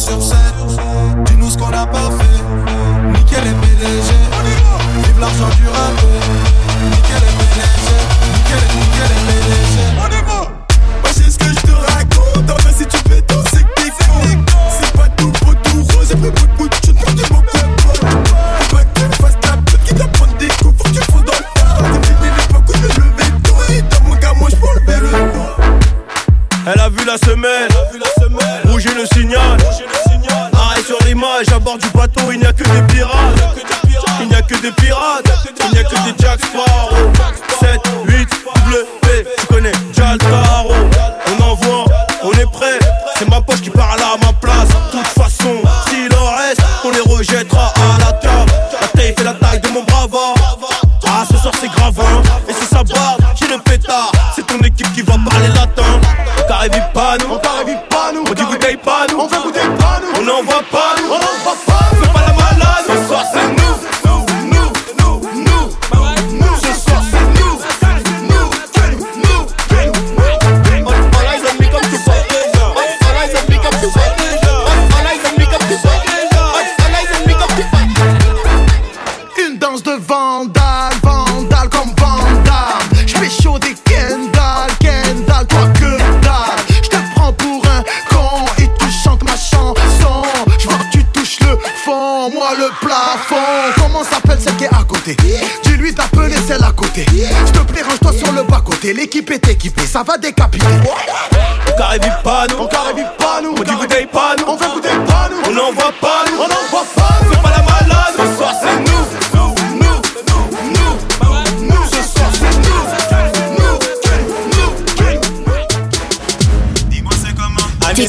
upside 0.10 0.67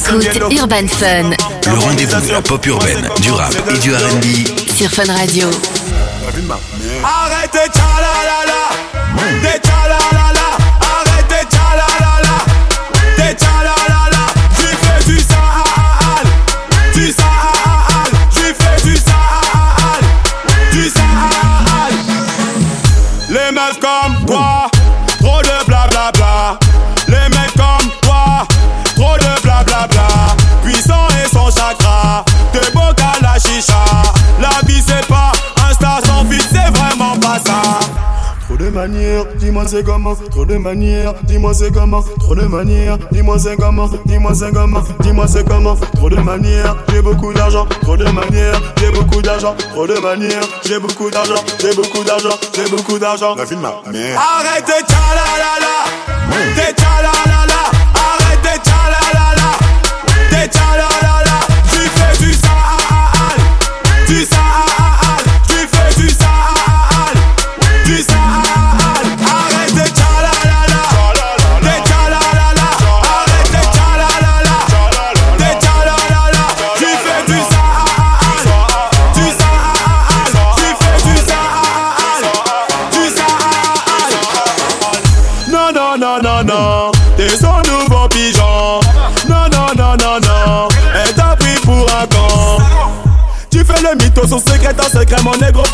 T'écoutes 0.09 0.51
Urban 0.57 0.87
Fun 0.87 1.29
Le 1.71 1.77
rendez-vous 1.77 2.21
de 2.27 2.31
la 2.31 2.41
pop 2.41 2.65
urbaine, 2.65 3.07
du 3.21 3.31
rap 3.31 3.53
et 3.69 3.77
du 3.77 3.93
RB. 3.93 4.23
sur 4.75 4.89
Fun 4.89 5.13
Radio. 5.13 5.49
Arrête 7.03 7.51
tes 7.51 7.69
tchalalala, 7.69 8.69
manières, 38.79 39.25
dis-moi 39.35 39.65
c'est 39.67 39.83
comment 39.83 40.15
Trop 40.31 40.45
de 40.45 40.55
manières, 40.55 41.13
dis-moi 41.23 41.53
c'est 41.53 41.71
comment 41.71 42.01
Trop 42.19 42.35
de 42.35 42.45
manières, 42.45 42.97
dis-moi 43.11 43.37
c'est 43.37 43.57
comment 43.57 43.89
Dis-moi 44.05 44.33
c'est 44.33 44.53
comment, 44.53 44.81
dis-moi 45.01 45.27
c'est 45.27 45.45
comment 45.47 45.75
Trop 45.95 46.09
de 46.09 46.15
manières, 46.15 46.77
j'ai 46.89 47.01
beaucoup 47.01 47.33
d'argent 47.33 47.65
Trop 47.81 47.97
de 47.97 48.05
manières, 48.05 48.61
j'ai 48.77 48.91
beaucoup 48.91 49.21
d'argent 49.21 49.55
Trop 49.73 49.85
de 49.85 49.99
manières, 49.99 50.43
j'ai 50.65 50.79
beaucoup 50.79 51.09
d'argent 51.09 51.43
J'ai 51.59 51.73
beaucoup 51.75 52.03
d'argent, 52.05 52.35
j'ai 52.55 52.69
beaucoup 52.69 52.97
d'argent. 52.99 53.35
La 53.35 53.43
vie 53.45 53.55
de 53.57 53.61
ma 53.61 53.73
mère. 53.91 54.17
Arrête 54.17 54.65
tes 54.65 54.83
tchalalala, 54.89 55.75
tes 56.55 56.73
tchalalala, 56.73 57.61
arrête 58.05 58.41
tes 58.43 58.59
tchalalala, 58.63 59.49
tes 60.29 60.47
tchalalala, 60.49 61.37
tu 61.71 61.81
fais 61.97 62.23
du 62.23 62.33
sale, 62.33 63.39
du 64.07 64.23
sale, 64.23 64.68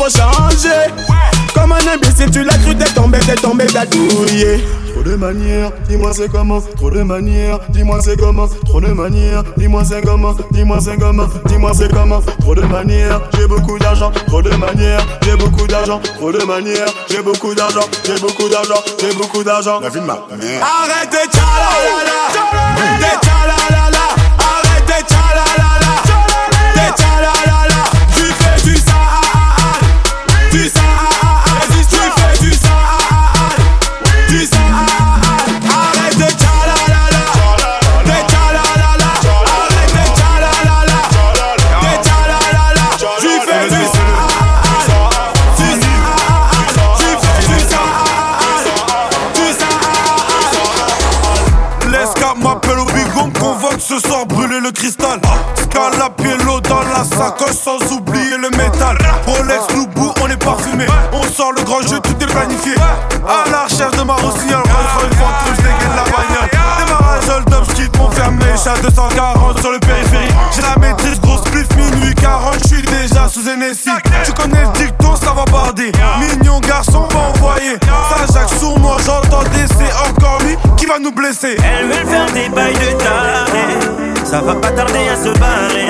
Faut 0.06 0.18
changer. 0.18 0.92
Comme 1.52 1.72
un 1.72 1.78
imbécile, 1.78 2.30
tu 2.30 2.44
l'as 2.44 2.56
cru, 2.58 2.76
t'es 2.76 2.84
tombé, 2.92 3.18
t'es 3.20 3.34
tombé, 3.34 3.66
t'as 3.66 3.86
douillé 3.86 4.64
Trop 4.92 5.02
de 5.02 5.16
manières, 5.16 5.72
dis-moi 5.88 6.12
c'est 6.14 6.30
comment. 6.30 6.60
Trop 6.76 6.90
de 6.90 7.02
manières, 7.02 7.58
dis-moi 7.70 7.98
c'est 8.00 8.16
comment. 8.16 8.46
Trop 8.64 8.80
de 8.80 8.88
manières, 8.88 9.42
dis-moi 9.56 9.82
c'est 9.84 10.02
comment. 10.02 10.34
Dis-moi 10.52 10.78
c'est 10.80 10.96
comment, 10.96 11.26
dis-moi 11.46 11.72
c'est 11.74 11.92
comment. 11.92 12.20
Trop 12.40 12.54
de 12.54 12.60
manières, 12.62 13.20
j'ai 13.36 13.46
beaucoup 13.48 13.78
d'argent. 13.78 14.12
Trop 14.28 14.42
de 14.42 14.50
manières, 14.50 15.04
j'ai 15.22 15.36
beaucoup 15.36 15.66
d'argent. 15.66 16.00
Trop 16.18 16.30
de 16.30 16.44
manières, 16.44 16.86
j'ai 17.10 17.22
beaucoup 17.22 17.54
d'argent. 17.54 17.80
J'ai 18.04 18.20
beaucoup 18.20 18.48
d'argent, 18.48 18.80
j'ai 19.00 19.12
beaucoup 19.14 19.42
d'argent. 19.42 19.80
La 19.80 19.88
vie 19.88 20.00
de 20.00 20.06
ma 20.06 20.14
mère. 20.14 20.62
Arrête 20.62 21.10
tes 21.10 21.28
tchalalala, 21.30 22.20
tes 23.00 23.26
tchalalala, 23.26 24.06
arrête 24.38 25.04
tchalalala, 25.08 25.92
tes 26.74 27.02
tchalalala, 27.02 27.75
sacoche 57.16 57.56
sans 57.56 57.80
oublier 57.92 58.36
le 58.36 58.50
métal. 58.50 58.98
Rolex, 59.26 59.74
Loubou, 59.74 60.12
on 60.22 60.28
est 60.28 60.44
parfumé. 60.44 60.86
On 61.12 61.22
sort 61.22 61.52
le 61.52 61.62
grand 61.62 61.80
jeu, 61.82 61.98
tout 62.00 62.16
est 62.20 62.26
planifié. 62.26 62.74
À 63.26 63.50
la 63.50 63.64
recherche 63.64 63.96
de 63.96 64.02
ma 64.02 64.14
rossignol, 64.14 64.62
Rolls 64.62 65.16
Royce 65.18 65.34
je 65.46 65.62
dégaine 65.62 65.96
la 65.96 66.04
bagnole. 66.04 66.50
Démarrage 66.78 67.28
hold 67.28 67.54
up, 67.54 67.64
mon 67.98 68.10
fermé, 68.10 68.44
chat 68.62 68.80
240 68.82 69.60
sur 69.60 69.72
le 69.72 69.78
périphérie. 69.80 70.28
J'ai 70.54 70.62
la 70.62 70.76
maîtrise, 70.78 71.20
grosse 71.20 71.40
spliff, 71.40 71.68
minuit 71.76 72.14
40, 72.14 72.54
j'suis 72.66 72.82
déjà 72.82 73.28
sous 73.28 73.42
NSI. 73.42 73.90
Tu 74.24 74.32
connais 74.32 74.62
le 74.62 74.72
dicton, 74.78 75.16
ça 75.16 75.32
va 75.32 75.44
barder. 75.50 75.92
Mignon 76.20 76.60
garçon, 76.60 77.08
va 77.10 77.18
envoyer. 77.30 77.78
Ça, 77.82 78.32
Jacques, 78.32 78.58
sourd, 78.60 78.78
moi 78.78 78.96
j'entendais, 79.04 79.66
c'est 79.78 80.10
encore 80.10 80.38
lui 80.44 80.56
qui 80.76 80.86
va 80.86 80.98
nous 80.98 81.12
blesser. 81.12 81.56
Elle 81.64 81.86
veut 81.86 82.10
faire 82.10 82.26
des 82.32 82.48
bails 82.48 82.74
de 82.74 82.98
taré 82.98 83.66
Ça 84.24 84.40
va 84.40 84.54
pas 84.54 84.70
tarder 84.70 85.08
à 85.08 85.16
se 85.16 85.38
barrer 85.38 85.86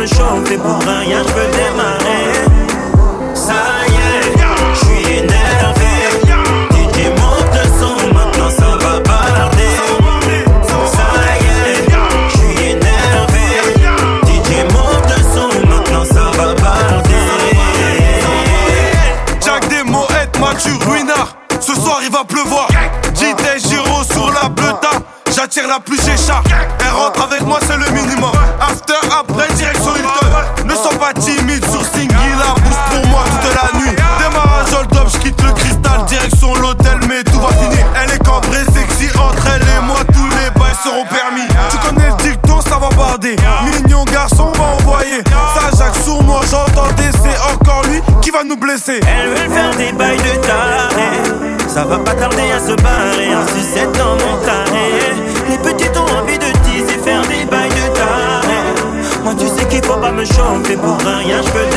me 0.00 0.56
Pour 0.56 0.78
rien 0.78 1.22
je 1.22 1.32
veux 1.34 1.50
démarrer 1.52 2.32
Ça 3.34 3.52
y 3.86 3.90
est, 3.92 4.32
je 4.74 4.78
suis 4.84 5.18
énervé 5.18 5.92
DJ 6.70 7.08
monte 7.20 7.52
le 7.52 7.64
son 7.78 7.94
Maintenant 8.14 8.50
ça 8.50 8.70
va 8.80 9.00
balarder 9.00 9.74
Ça 10.92 11.06
y 11.36 11.46
est, 11.68 11.80
je 12.28 12.38
suis 12.38 12.70
énervé 12.70 13.46
DJ 14.24 14.72
monte 14.72 15.08
le 15.08 15.20
son 15.34 15.50
Maintenant 15.68 16.04
ça 16.04 16.24
va 16.36 16.54
balarder 16.54 17.26
Jack 19.40 19.68
des 19.68 19.82
moettes, 19.82 20.38
Mathieu 20.40 20.72
Ruinard. 20.88 21.36
Ce 21.60 21.74
soir 21.74 22.00
il 22.02 22.10
va 22.10 22.24
pleuvoir. 22.24 22.68
JT 23.14 23.68
Giro 23.68 24.02
sur 24.04 24.32
la 24.32 24.48
bleuta. 24.48 24.90
J'attire 25.34 25.68
la 25.68 25.78
plus 25.78 25.98
chat. 25.98 26.42
Qui 48.70 48.90
va 48.90 48.94
nous 48.94 49.00
blesser. 49.00 49.00
Elle 49.06 49.28
veut 49.30 49.54
faire 49.54 49.76
des 49.76 49.92
bails 49.92 50.16
de 50.16 50.46
taré. 50.46 51.66
Ça 51.68 51.84
va 51.84 51.98
pas 51.98 52.14
tarder 52.14 52.50
à 52.50 52.58
se 52.58 52.74
barrer 52.82 53.34
En 53.34 53.46
sucette 53.46 53.92
dans 53.96 54.14
mon 54.14 54.36
carré. 54.44 55.14
Les 55.48 55.58
petites 55.58 55.96
ont 55.96 56.16
envie 56.18 56.38
de 56.38 56.50
teaser 56.64 56.98
Faire 57.04 57.22
des 57.22 57.44
bails 57.44 57.68
de 57.68 57.94
taré. 57.94 58.60
Moi 59.22 59.34
tu 59.38 59.46
sais 59.46 59.66
qu'il 59.68 59.84
faut 59.84 59.98
pas 59.98 60.10
me 60.10 60.24
chauffer 60.24 60.76
Pour 60.76 60.96
rien 60.98 61.40
je 61.42 61.50
peux 61.50 61.69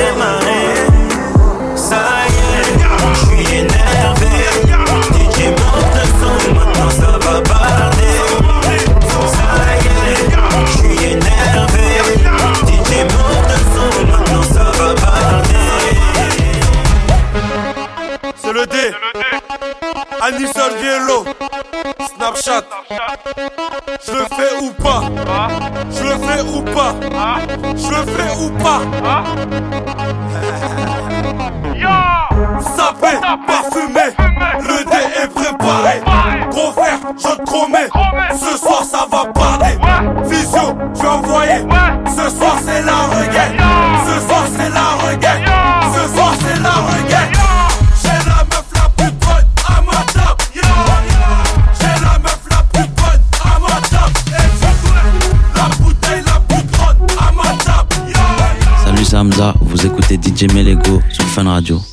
écoutez 60.14 60.48
DJ 60.48 60.54
Melego 60.54 61.02
sur 61.10 61.24
Fun 61.26 61.46
Radio. 61.46 61.93